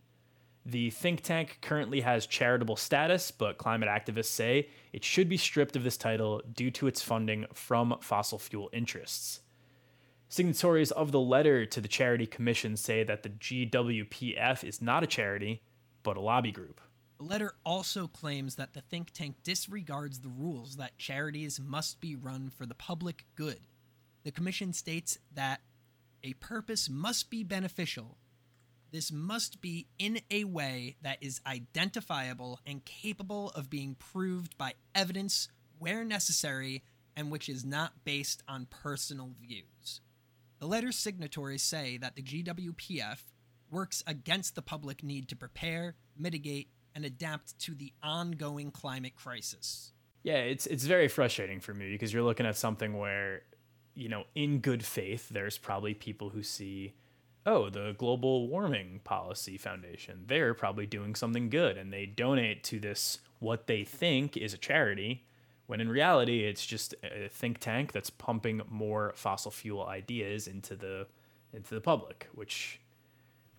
The 0.65 0.91
think 0.91 1.23
tank 1.23 1.57
currently 1.61 1.99
has 1.99 2.25
charitable 2.25 2.77
status, 2.77 3.31
but 3.31 3.57
climate 3.57 3.89
activists 3.89 4.27
say 4.27 4.69
it 4.93 5.03
should 5.03 5.27
be 5.27 5.35
stripped 5.35 5.75
of 5.75 5.83
this 5.83 5.97
title 5.97 6.41
due 6.53 6.71
to 6.71 6.87
its 6.87 7.01
funding 7.01 7.47
from 7.53 7.97
fossil 7.99 8.39
fuel 8.39 8.69
interests. 8.71 9.41
Signatories 10.29 10.91
of 10.91 11.11
the 11.11 11.19
letter 11.19 11.65
to 11.65 11.81
the 11.81 11.89
Charity 11.89 12.27
Commission 12.27 12.77
say 12.77 13.03
that 13.03 13.23
the 13.23 13.29
GWPF 13.29 14.63
is 14.63 14.81
not 14.81 15.03
a 15.03 15.07
charity, 15.07 15.63
but 16.01 16.15
a 16.15 16.21
lobby 16.21 16.53
group. 16.53 16.79
The 17.17 17.23
letter 17.23 17.55
also 17.65 18.07
claims 18.07 18.55
that 18.55 18.73
the 18.73 18.81
think 18.81 19.11
tank 19.11 19.37
disregards 19.43 20.19
the 20.19 20.29
rules 20.29 20.75
that 20.75 20.97
charities 20.99 21.59
must 21.59 21.99
be 21.99 22.15
run 22.15 22.49
for 22.49 22.65
the 22.65 22.75
public 22.75 23.25
good. 23.35 23.59
The 24.23 24.31
Commission 24.31 24.71
states 24.71 25.17
that 25.33 25.61
a 26.23 26.33
purpose 26.33 26.89
must 26.89 27.29
be 27.29 27.43
beneficial. 27.43 28.17
This 28.91 29.11
must 29.11 29.61
be 29.61 29.87
in 29.97 30.21
a 30.29 30.43
way 30.43 30.97
that 31.01 31.17
is 31.21 31.41
identifiable 31.45 32.59
and 32.65 32.85
capable 32.85 33.49
of 33.51 33.69
being 33.69 33.95
proved 33.95 34.57
by 34.57 34.73
evidence 34.93 35.47
where 35.79 36.05
necessary 36.05 36.83
and 37.15 37.31
which 37.31 37.49
is 37.49 37.65
not 37.65 38.03
based 38.05 38.43
on 38.47 38.67
personal 38.67 39.31
views. 39.41 40.01
The 40.59 40.67
letter's 40.67 40.97
signatories 40.97 41.63
say 41.63 41.97
that 41.97 42.15
the 42.15 42.21
GWPF 42.21 43.19
works 43.71 44.03
against 44.05 44.55
the 44.55 44.61
public 44.61 45.03
need 45.03 45.27
to 45.29 45.35
prepare, 45.35 45.95
mitigate, 46.17 46.69
and 46.97 47.05
adapt 47.05 47.59
to 47.59 47.75
the 47.75 47.93
ongoing 48.01 48.71
climate 48.71 49.15
crisis. 49.15 49.91
Yeah, 50.23 50.37
it's 50.37 50.65
it's 50.65 50.83
very 50.83 51.07
frustrating 51.07 51.59
for 51.59 51.71
me 51.71 51.91
because 51.91 52.11
you're 52.11 52.23
looking 52.23 52.47
at 52.47 52.57
something 52.57 52.97
where, 52.97 53.43
you 53.93 54.09
know, 54.09 54.23
in 54.33 54.61
good 54.61 54.83
faith, 54.83 55.29
there's 55.29 55.59
probably 55.59 55.93
people 55.93 56.29
who 56.29 56.41
see, 56.41 56.95
oh, 57.45 57.69
the 57.69 57.93
Global 57.99 58.47
Warming 58.47 59.01
Policy 59.03 59.59
Foundation, 59.59 60.23
they're 60.25 60.55
probably 60.55 60.87
doing 60.87 61.13
something 61.13 61.51
good 61.51 61.77
and 61.77 61.93
they 61.93 62.07
donate 62.07 62.63
to 62.63 62.79
this 62.79 63.19
what 63.37 63.67
they 63.67 63.83
think 63.83 64.35
is 64.35 64.55
a 64.55 64.57
charity, 64.57 65.23
when 65.67 65.79
in 65.79 65.89
reality 65.89 66.45
it's 66.45 66.65
just 66.65 66.95
a 67.03 67.29
think 67.29 67.59
tank 67.59 67.91
that's 67.91 68.09
pumping 68.09 68.59
more 68.71 69.13
fossil 69.15 69.51
fuel 69.51 69.85
ideas 69.85 70.47
into 70.47 70.75
the 70.75 71.05
into 71.53 71.75
the 71.75 71.81
public, 71.81 72.27
which 72.33 72.81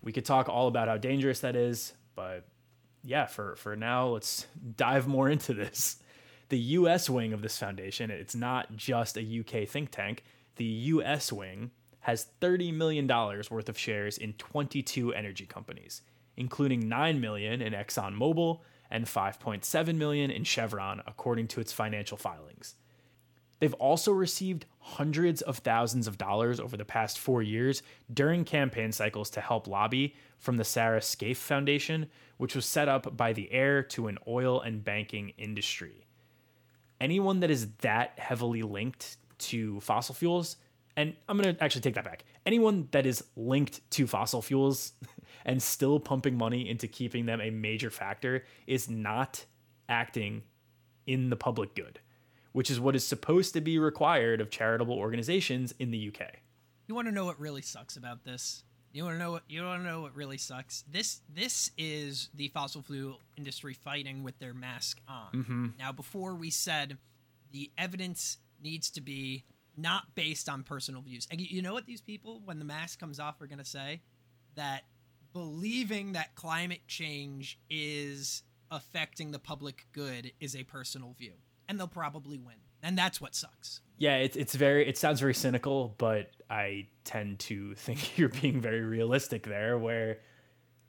we 0.03 0.11
could 0.11 0.25
talk 0.25 0.49
all 0.49 0.67
about 0.67 0.89
how 0.89 0.97
dangerous 0.97 1.39
that 1.39 1.55
is, 1.55 1.93
but 2.15 2.45
yeah, 3.03 3.25
for 3.25 3.55
for 3.55 3.75
now, 3.75 4.07
let's 4.07 4.47
dive 4.75 5.07
more 5.07 5.29
into 5.35 5.53
this. 5.53 5.97
The 6.49 6.57
US 6.57 7.09
wing 7.09 7.33
of 7.33 7.41
this 7.41 7.57
foundation, 7.57 8.09
it's 8.09 8.35
not 8.35 8.75
just 8.75 9.17
a 9.17 9.39
UK 9.39 9.67
think 9.67 9.91
tank. 9.91 10.23
The 10.55 10.65
US 10.65 11.31
wing 11.31 11.71
has 12.01 12.27
$30 12.41 12.73
million 12.73 13.07
worth 13.07 13.69
of 13.69 13.77
shares 13.77 14.17
in 14.17 14.33
22 14.33 15.13
energy 15.13 15.45
companies, 15.45 16.01
including 16.35 16.89
9 16.89 17.21
million 17.21 17.61
in 17.61 17.73
ExxonMobil 17.73 18.59
and 18.89 19.05
5.7 19.05 19.95
million 19.95 20.31
in 20.31 20.43
Chevron 20.43 21.03
according 21.05 21.47
to 21.49 21.61
its 21.61 21.71
financial 21.71 22.17
filings. 22.17 22.75
They've 23.59 23.73
also 23.75 24.11
received 24.11 24.65
hundreds 24.79 25.41
of 25.41 25.57
thousands 25.57 26.07
of 26.07 26.17
dollars 26.17 26.59
over 26.59 26.77
the 26.77 26.85
past 26.85 27.19
4 27.19 27.41
years 27.41 27.83
during 28.13 28.45
campaign 28.45 28.91
cycles 28.91 29.29
to 29.31 29.41
help 29.41 29.67
lobby 29.67 30.15
from 30.37 30.57
the 30.57 30.63
Sarah 30.63 31.01
Scaife 31.01 31.37
Foundation, 31.37 32.09
which 32.37 32.55
was 32.55 32.65
set 32.65 32.87
up 32.87 33.17
by 33.17 33.33
the 33.33 33.51
heir 33.51 33.83
to 33.83 34.07
an 34.07 34.17
oil 34.27 34.61
and 34.61 34.83
banking 34.83 35.33
industry. 35.37 36.05
Anyone 37.01 37.41
that 37.41 37.51
is 37.51 37.67
that 37.81 38.17
heavily 38.17 38.61
linked 38.61 39.17
to 39.39 39.79
fossil 39.81 40.15
fuels, 40.15 40.57
and 40.95 41.15
I'm 41.27 41.37
going 41.37 41.55
to 41.55 41.63
actually 41.63 41.81
take 41.81 41.95
that 41.95 42.03
back. 42.03 42.25
Anyone 42.45 42.87
that 42.91 43.05
is 43.05 43.23
linked 43.35 43.89
to 43.91 44.07
fossil 44.07 44.41
fuels 44.41 44.93
and 45.45 45.61
still 45.61 45.99
pumping 45.99 46.37
money 46.37 46.69
into 46.69 46.87
keeping 46.87 47.25
them 47.25 47.39
a 47.39 47.49
major 47.49 47.89
factor 47.89 48.43
is 48.67 48.89
not 48.89 49.45
acting 49.87 50.43
in 51.07 51.29
the 51.29 51.35
public 51.35 51.73
good, 51.73 51.99
which 52.51 52.69
is 52.69 52.79
what 52.79 52.95
is 52.95 53.05
supposed 53.05 53.53
to 53.53 53.61
be 53.61 53.77
required 53.77 54.41
of 54.41 54.49
charitable 54.49 54.95
organizations 54.95 55.73
in 55.79 55.91
the 55.91 56.07
UK. 56.07 56.27
You 56.87 56.95
want 56.95 57.07
to 57.07 57.13
know 57.13 57.25
what 57.25 57.39
really 57.39 57.61
sucks 57.61 57.97
about 57.97 58.23
this? 58.23 58.63
You 58.91 59.03
want 59.03 59.15
to 59.15 59.19
know 59.19 59.31
what 59.31 59.43
you 59.47 59.63
want 59.63 59.83
to 59.83 59.87
know 59.87 60.01
what 60.01 60.15
really 60.15 60.39
sucks? 60.39 60.83
This 60.91 61.21
this 61.31 61.69
is 61.77 62.29
the 62.33 62.47
fossil 62.47 62.81
fuel 62.81 63.19
industry 63.37 63.75
fighting 63.75 64.23
with 64.23 64.39
their 64.39 64.53
mask 64.53 64.99
on. 65.07 65.31
Mm-hmm. 65.33 65.67
Now, 65.77 65.91
before 65.91 66.33
we 66.33 66.49
said 66.49 66.97
the 67.51 67.71
evidence 67.77 68.37
needs 68.61 68.89
to 68.91 69.01
be 69.01 69.45
not 69.77 70.15
based 70.15 70.49
on 70.49 70.63
personal 70.63 71.01
views. 71.01 71.27
And 71.31 71.39
you 71.39 71.61
know 71.61 71.73
what 71.73 71.85
these 71.85 72.01
people, 72.01 72.41
when 72.43 72.59
the 72.59 72.65
mask 72.65 72.99
comes 72.99 73.19
off, 73.19 73.41
are 73.41 73.47
going 73.47 73.59
to 73.59 73.65
say? 73.65 74.01
That 74.55 74.83
believing 75.33 76.13
that 76.13 76.35
climate 76.35 76.81
change 76.87 77.59
is 77.69 78.43
affecting 78.71 79.31
the 79.31 79.39
public 79.39 79.87
good 79.93 80.31
is 80.39 80.55
a 80.55 80.63
personal 80.63 81.13
view. 81.17 81.33
And 81.69 81.79
they'll 81.79 81.87
probably 81.87 82.37
win. 82.37 82.55
And 82.83 82.97
that's 82.97 83.21
what 83.21 83.35
sucks. 83.35 83.79
Yeah, 83.97 84.17
it's 84.17 84.35
it's 84.35 84.55
very 84.55 84.87
it 84.87 84.97
sounds 84.97 85.21
very 85.21 85.33
cynical, 85.33 85.95
but 85.97 86.31
I 86.49 86.87
tend 87.05 87.39
to 87.39 87.73
think 87.75 88.17
you're 88.17 88.29
being 88.29 88.59
very 88.59 88.81
realistic 88.81 89.43
there 89.43 89.77
where 89.77 90.19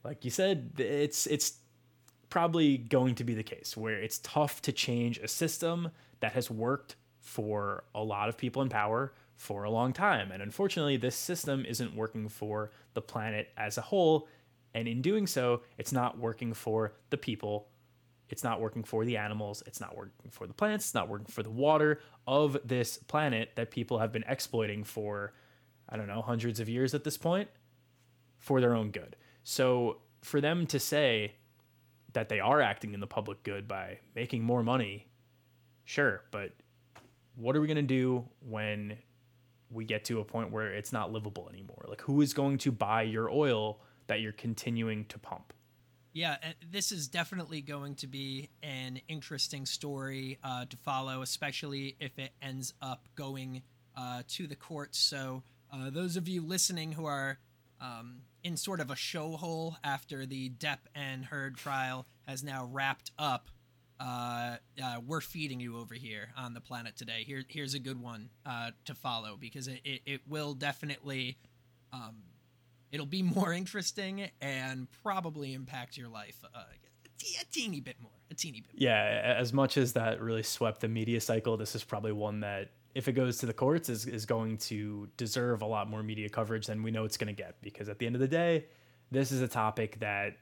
like 0.05 0.25
you 0.25 0.31
said, 0.31 0.73
it's 0.79 1.27
it's 1.27 1.59
probably 2.31 2.79
going 2.79 3.17
to 3.17 3.25
be 3.25 3.35
the 3.35 3.43
case 3.43 3.77
where 3.77 4.01
it's 4.01 4.19
tough 4.19 4.63
to 4.63 4.73
change 4.73 5.19
a 5.19 5.29
system 5.29 5.91
that 6.21 6.33
has 6.33 6.51
worked 6.51 6.97
for 7.19 7.85
a 7.95 8.03
lot 8.03 8.29
of 8.29 8.37
people 8.37 8.63
in 8.63 8.69
power 8.69 9.13
for 9.37 9.65
a 9.65 9.71
long 9.71 9.93
time. 9.93 10.31
And 10.31 10.43
unfortunately, 10.43 10.97
this 10.97 11.17
system 11.17 11.65
isn't 11.65 11.95
working 11.95 12.29
for 12.29 12.71
the 12.95 13.01
planet 13.01 13.49
as 13.57 13.79
a 13.79 13.83
whole. 13.83 14.29
And 14.75 14.87
in 14.87 15.03
doing 15.03 15.27
so, 15.27 15.63
it's 15.79 15.93
not 15.93 16.19
working 16.19 16.53
for 16.53 16.93
the 17.11 17.17
people. 17.17 17.69
It's 18.31 18.45
not 18.45 18.61
working 18.61 18.85
for 18.85 19.05
the 19.05 19.17
animals. 19.17 19.63
It's 19.67 19.81
not 19.81 19.97
working 19.97 20.31
for 20.31 20.47
the 20.47 20.55
plants. 20.55 20.87
It's 20.87 20.95
not 20.95 21.09
working 21.09 21.27
for 21.27 21.43
the 21.43 21.51
water 21.51 22.01
of 22.27 22.57
this 22.65 22.97
planet 22.97 23.51
that 23.57 23.71
people 23.71 23.99
have 23.99 24.13
been 24.13 24.25
exploiting 24.27 24.85
for, 24.85 25.35
I 25.89 25.97
don't 25.97 26.07
know, 26.07 26.23
hundreds 26.23 26.61
of 26.61 26.69
years 26.69 26.95
at 26.95 27.05
this 27.05 27.19
point 27.19 27.49
for 28.39 28.61
their 28.61 28.75
own 28.75 28.93
good. 28.93 29.17
So 29.43 29.99
for 30.23 30.41
them 30.41 30.67
to 30.69 30.79
say 30.79 31.35
that 32.13 32.29
they 32.29 32.41
are 32.41 32.61
acting 32.61 32.95
in 32.95 33.01
the 33.01 33.07
public 33.07 33.43
good 33.43 33.67
by 33.67 33.99
making 34.15 34.45
more 34.45 34.63
money, 34.63 35.09
sure, 35.85 36.23
but 36.31 36.53
what 37.35 37.57
are 37.57 37.61
we 37.61 37.67
going 37.67 37.77
to 37.77 37.83
do 37.83 38.25
when 38.41 38.97
we 39.71 39.85
get 39.85 40.05
to 40.05 40.21
a 40.21 40.25
point 40.25 40.51
where 40.53 40.73
it's 40.73 40.93
not 40.93 41.13
livable 41.13 41.49
anymore? 41.53 41.85
Like, 41.89 42.01
who 42.03 42.21
is 42.21 42.33
going 42.33 42.59
to 42.59 42.73
buy 42.73 43.03
your 43.03 43.31
oil 43.31 43.81
that 44.07 44.21
you're 44.21 44.33
continuing 44.33 45.05
to 45.07 45.19
pump? 45.19 45.53
Yeah, 46.13 46.37
this 46.73 46.91
is 46.91 47.07
definitely 47.07 47.61
going 47.61 47.95
to 47.97 48.09
be 48.09 48.51
an 48.65 49.01
interesting 49.09 49.65
story 49.65 50.39
uh, 50.43 50.65
to 50.65 50.77
follow, 50.79 51.23
especially 51.23 51.97
if 52.01 52.19
it 52.19 52.33
ends 52.43 52.75
up 52.83 53.07
going 53.15 53.63
uh, 53.97 54.23
to 54.29 54.49
the 54.49 54.57
courts. 54.57 54.99
So, 54.99 55.45
uh, 55.73 55.91
those 55.91 56.17
of 56.17 56.27
you 56.27 56.43
listening 56.43 56.93
who 56.93 57.07
are 57.07 57.39
um, 57.81 58.23
in 58.43 58.57
sort 58.57 58.81
of 58.81 58.91
a 58.91 58.97
show 58.97 59.37
hole 59.37 59.77
after 59.85 60.27
the 60.27 60.51
Depp 60.51 60.79
and 60.97 61.25
Heard 61.25 61.57
trial 61.57 62.07
has 62.27 62.43
now 62.43 62.69
wrapped 62.71 63.13
up, 63.17 63.49
uh, 64.01 64.57
uh, 64.83 65.01
we're 65.07 65.21
feeding 65.21 65.61
you 65.61 65.79
over 65.79 65.95
here 65.95 66.31
on 66.37 66.55
the 66.55 66.61
planet 66.61 66.97
today. 66.97 67.23
Here, 67.25 67.45
here's 67.47 67.75
a 67.75 67.79
good 67.79 68.03
one 68.03 68.31
uh, 68.45 68.73
to 68.87 68.95
follow 68.95 69.37
because 69.39 69.69
it, 69.69 69.81
it, 69.85 70.01
it 70.07 70.21
will 70.29 70.55
definitely, 70.55 71.39
um, 71.93 72.17
it'll 72.93 73.07
be 73.07 73.23
more 73.23 73.53
interesting 73.53 74.31
and 74.41 74.89
probably 75.03 75.55
impact 75.55 75.97
your 75.97 76.09
life 76.09 76.43
uh, 76.55 76.63
a 77.41 77.45
teeny 77.53 77.81
bit 77.81 77.97
more, 78.01 78.13
a 78.31 78.35
teeny 78.35 78.61
bit. 78.61 78.73
More. 78.73 78.89
Yeah, 78.91 79.37
as 79.39 79.53
much 79.53 79.77
as 79.77 79.93
that 79.93 80.21
really 80.21 80.43
swept 80.43 80.81
the 80.81 80.89
media 80.89 81.21
cycle, 81.21 81.57
this 81.57 81.75
is 81.75 81.85
probably 81.85 82.13
one 82.13 82.41
that 82.41 82.71
if 82.95 83.09
it 83.09 83.13
goes 83.13 83.39
to 83.39 83.47
the 83.47 83.53
courts, 83.53 83.89
is, 83.89 84.07
is 84.07 84.27
going 84.27 84.59
to 84.59 85.09
deserve 85.17 85.63
a 85.63 85.67
lot 85.67 85.89
more 85.89 86.03
media 86.03 86.29
coverage 86.29 86.67
than 86.67 86.83
we 86.83 86.91
know 86.91 87.05
it's 87.05 87.17
going 87.17 87.35
to 87.35 87.43
get. 87.43 87.61
Because 87.63 87.89
at 87.89 87.99
the 87.99 88.07
end 88.07 88.17
of 88.17 88.21
the 88.21 88.29
day, 88.29 88.67
this 89.11 89.31
is 89.31 89.41
a 89.41 89.49
topic 89.49 90.01
that 90.01 90.37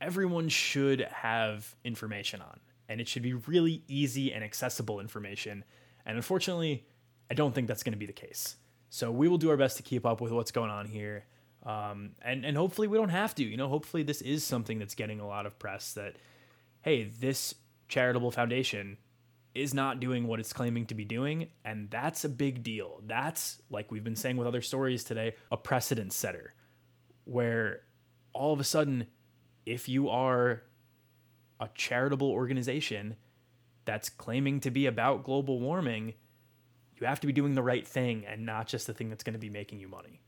everyone 0.00 0.48
should 0.48 1.00
have 1.00 1.74
information 1.84 2.40
on. 2.40 2.60
And 2.88 3.00
it 3.00 3.08
should 3.08 3.22
be 3.22 3.34
really 3.34 3.82
easy 3.88 4.32
and 4.32 4.44
accessible 4.44 5.00
information. 5.00 5.64
And 6.06 6.16
unfortunately, 6.16 6.86
I 7.30 7.34
don't 7.34 7.54
think 7.54 7.66
that's 7.66 7.82
going 7.82 7.94
to 7.94 7.98
be 7.98 8.06
the 8.06 8.12
case. 8.12 8.56
So 8.90 9.10
we 9.10 9.26
will 9.26 9.38
do 9.38 9.50
our 9.50 9.56
best 9.56 9.76
to 9.78 9.82
keep 9.82 10.06
up 10.06 10.20
with 10.20 10.32
what's 10.32 10.52
going 10.52 10.70
on 10.70 10.86
here. 10.86 11.24
Um, 11.64 12.10
and, 12.22 12.44
and 12.44 12.56
hopefully 12.56 12.88
we 12.88 12.98
don't 12.98 13.08
have 13.08 13.34
to. 13.36 13.44
You 13.44 13.56
know, 13.56 13.68
hopefully 13.68 14.02
this 14.02 14.20
is 14.20 14.44
something 14.44 14.78
that's 14.78 14.94
getting 14.94 15.20
a 15.20 15.26
lot 15.26 15.46
of 15.46 15.58
press 15.58 15.94
that, 15.94 16.16
hey, 16.82 17.04
this 17.04 17.54
charitable 17.88 18.30
foundation 18.30 18.98
is 19.54 19.72
not 19.72 20.00
doing 20.00 20.26
what 20.26 20.40
it's 20.40 20.52
claiming 20.52 20.84
to 20.86 20.94
be 20.94 21.04
doing. 21.04 21.48
And 21.64 21.88
that's 21.90 22.24
a 22.24 22.28
big 22.28 22.62
deal. 22.62 23.00
That's, 23.06 23.62
like 23.70 23.90
we've 23.90 24.04
been 24.04 24.16
saying 24.16 24.36
with 24.36 24.48
other 24.48 24.62
stories 24.62 25.04
today, 25.04 25.34
a 25.50 25.56
precedent 25.56 26.12
setter 26.12 26.54
where 27.24 27.80
all 28.32 28.52
of 28.52 28.60
a 28.60 28.64
sudden, 28.64 29.06
if 29.64 29.88
you 29.88 30.08
are 30.10 30.64
a 31.60 31.68
charitable 31.74 32.30
organization 32.30 33.16
that's 33.84 34.08
claiming 34.08 34.60
to 34.60 34.70
be 34.70 34.86
about 34.86 35.24
global 35.24 35.60
warming, 35.60 36.14
you 37.00 37.06
have 37.06 37.20
to 37.20 37.26
be 37.26 37.32
doing 37.32 37.54
the 37.54 37.62
right 37.62 37.86
thing 37.86 38.24
and 38.26 38.44
not 38.44 38.66
just 38.66 38.86
the 38.86 38.92
thing 38.94 39.08
that's 39.08 39.24
going 39.24 39.34
to 39.34 39.38
be 39.38 39.50
making 39.50 39.78
you 39.78 39.88
money. 39.88 40.20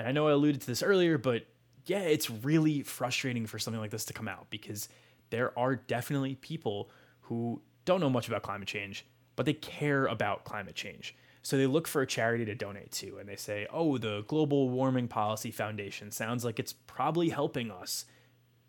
And 0.00 0.08
I 0.08 0.12
know 0.12 0.28
I 0.28 0.32
alluded 0.32 0.62
to 0.62 0.66
this 0.66 0.82
earlier, 0.82 1.18
but 1.18 1.44
yeah, 1.84 2.00
it's 2.00 2.30
really 2.30 2.82
frustrating 2.82 3.46
for 3.46 3.58
something 3.58 3.80
like 3.80 3.90
this 3.90 4.06
to 4.06 4.14
come 4.14 4.28
out 4.28 4.46
because 4.48 4.88
there 5.28 5.56
are 5.58 5.76
definitely 5.76 6.36
people 6.36 6.88
who 7.20 7.60
don't 7.84 8.00
know 8.00 8.08
much 8.08 8.26
about 8.26 8.42
climate 8.42 8.66
change, 8.66 9.04
but 9.36 9.44
they 9.44 9.52
care 9.52 10.06
about 10.06 10.44
climate 10.44 10.74
change. 10.74 11.14
So 11.42 11.58
they 11.58 11.66
look 11.66 11.86
for 11.86 12.00
a 12.00 12.06
charity 12.06 12.46
to 12.46 12.54
donate 12.54 12.92
to 12.92 13.18
and 13.18 13.28
they 13.28 13.36
say, 13.36 13.66
oh, 13.70 13.98
the 13.98 14.24
Global 14.26 14.70
Warming 14.70 15.06
Policy 15.06 15.50
Foundation 15.50 16.10
sounds 16.10 16.46
like 16.46 16.58
it's 16.58 16.72
probably 16.72 17.28
helping 17.28 17.70
us 17.70 18.06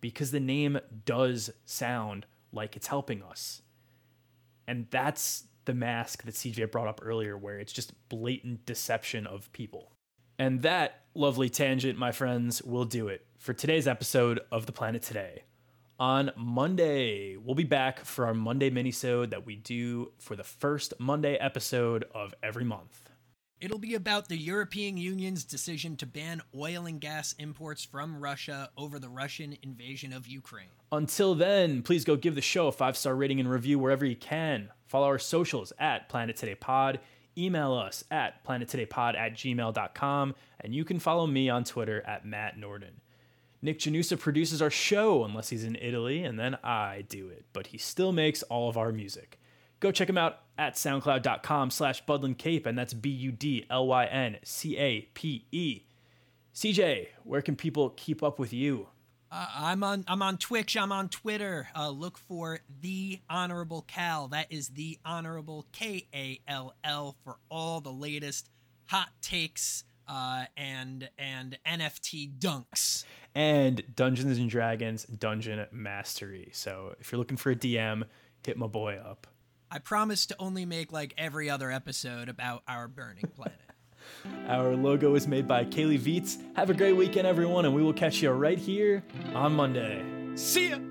because 0.02 0.32
the 0.32 0.40
name 0.42 0.80
does 1.06 1.50
sound 1.64 2.26
like 2.52 2.76
it's 2.76 2.88
helping 2.88 3.24
us. 3.24 3.62
And 4.68 4.88
that's 4.90 5.46
the 5.64 5.74
mask 5.74 6.24
that 6.24 6.36
CJ 6.36 6.72
brought 6.72 6.90
up 6.90 7.00
earlier, 7.02 7.38
where 7.38 7.58
it's 7.58 7.72
just 7.72 7.94
blatant 8.10 8.66
deception 8.66 9.26
of 9.26 9.50
people. 9.54 9.91
And 10.42 10.64
that 10.64 11.02
lovely 11.14 11.52
tangent, 11.52 12.00
my 12.00 12.12
friends, 12.12 12.64
will 12.64 12.86
do 12.86 13.08
it 13.10 13.28
for 13.38 13.54
today's 13.54 13.88
episode 13.88 14.40
of 14.52 14.66
The 14.66 14.72
Planet 14.72 15.04
Today 15.04 15.44
on 16.00 16.32
Monday. 16.36 17.38
We'll 17.38 17.54
be 17.54 17.64
back 17.64 18.04
for 18.06 18.26
our 18.26 18.34
Monday 18.34 18.72
minisode 18.72 19.30
that 19.30 19.46
we 19.46 19.56
do 19.56 20.14
for 20.18 20.36
the 20.36 20.44
first 20.44 20.96
Monday 21.00 21.36
episode 21.36 22.06
of 22.16 22.34
every 22.42 22.64
month. 22.64 23.12
It'll 23.60 23.78
be 23.78 23.94
about 23.94 24.30
the 24.30 24.36
European 24.36 24.98
Union's 24.98 25.44
decision 25.44 25.96
to 25.98 26.08
ban 26.08 26.42
oil 26.56 26.88
and 26.88 27.00
gas 27.00 27.34
imports 27.38 27.86
from 27.86 28.20
Russia 28.20 28.72
over 28.76 28.98
the 28.98 29.10
Russian 29.10 29.56
invasion 29.62 30.12
of 30.12 30.26
Ukraine. 30.26 30.72
Until 30.92 31.36
then, 31.36 31.84
please 31.84 32.04
go 32.04 32.16
give 32.16 32.34
the 32.34 32.42
show 32.42 32.66
a 32.66 32.72
five 32.72 32.98
star 32.98 33.16
rating 33.16 33.40
and 33.40 33.48
review 33.48 33.78
wherever 33.78 34.08
you 34.08 34.16
can. 34.16 34.72
Follow 34.88 35.06
our 35.06 35.20
socials 35.20 35.72
at 35.78 36.10
Planet 36.10 36.36
Today 36.36 36.56
Pod. 36.56 37.00
Email 37.38 37.74
us 37.74 38.04
at 38.12 38.44
planettodaypod 38.46 39.18
at 39.18 39.34
gmail.com. 39.34 40.36
And 40.60 40.76
you 40.76 40.84
can 40.86 41.00
follow 41.00 41.28
me 41.28 41.50
on 41.50 41.64
Twitter 41.64 42.02
at 42.06 42.26
Matt 42.26 42.58
Norden. 42.58 43.02
Nick 43.62 43.80
Janusa 43.80 44.20
produces 44.20 44.62
our 44.62 44.72
show, 44.72 45.24
unless 45.24 45.50
he's 45.50 45.64
in 45.64 45.78
Italy, 45.80 46.24
and 46.24 46.40
then 46.40 46.58
I 46.64 47.06
do 47.08 47.30
it. 47.30 47.46
But 47.54 47.68
he 47.68 47.78
still 47.78 48.12
makes 48.12 48.42
all 48.44 48.70
of 48.70 48.78
our 48.78 48.92
music. 48.92 49.40
Go 49.80 49.92
check 49.92 50.10
him 50.10 50.18
out 50.18 50.40
at 50.58 50.74
soundcloud.com 50.76 51.70
slash 51.70 52.04
budlyncape, 52.06 52.66
and 52.66 52.78
that's 52.78 52.94
B-U-D-L-Y-N-C-A-P-E. 52.94 53.62
CJ, 56.54 57.08
where 57.24 57.42
can 57.42 57.56
people 57.56 57.90
keep 57.92 58.22
up 58.22 58.38
with 58.40 58.52
you? 58.52 58.88
Uh, 59.32 59.48
I'm 59.56 59.84
on 59.84 60.04
I'm 60.08 60.22
on 60.22 60.38
Twitch. 60.38 60.76
I'm 60.76 60.92
on 60.92 61.08
Twitter. 61.08 61.70
Uh, 61.76 61.90
look 61.90 62.18
for 62.18 62.60
the 62.82 63.20
Honorable 63.30 63.84
Cal. 63.84 64.28
That 64.28 64.48
is 64.52 64.70
the 64.70 65.00
Honorable 65.06 65.66
K 65.72 66.08
A 66.14 66.42
L 66.48 66.76
L 66.84 67.16
for 67.24 67.38
all 67.50 67.80
the 67.80 67.94
latest 67.94 68.50
hot 68.88 69.10
takes 69.22 69.86
uh, 70.08 70.46
and 70.58 71.10
and 71.18 71.58
NFT 71.66 72.38
dunks 72.40 73.06
and 73.34 73.82
Dungeons 73.96 74.38
and 74.38 74.50
Dragons 74.50 75.06
Dungeon 75.06 75.66
Mastery. 75.72 76.50
So 76.52 76.96
if 77.00 77.12
you're 77.12 77.20
looking 77.20 77.38
for 77.38 77.52
a 77.52 77.56
DM, 77.56 78.04
hit 78.46 78.58
my 78.58 78.68
boy 78.68 78.96
up. 78.96 79.28
I 79.74 79.80
promise 79.80 80.26
to 80.26 80.36
only 80.38 80.66
make 80.66 80.92
like 80.92 81.14
every 81.18 81.50
other 81.50 81.72
episode 81.72 82.28
about 82.28 82.64
our 82.68 82.90
burning 82.90 83.32
planet. 83.34 83.56
Our 84.48 84.76
logo 84.76 85.16
is 85.16 85.28
made 85.28 85.48
by 85.48 85.66
Kaylee 85.66 86.00
Viets. 86.00 86.38
Have 86.56 86.70
a 86.70 86.74
great 86.74 86.94
weekend, 86.94 87.28
everyone, 87.28 87.66
and 87.66 87.74
we 87.74 87.84
will 87.84 87.94
catch 87.94 88.22
you 88.22 88.30
right 88.32 88.58
here 88.58 89.04
on 89.34 89.54
Monday. 89.54 90.04
See 90.36 90.70
ya! 90.70 90.91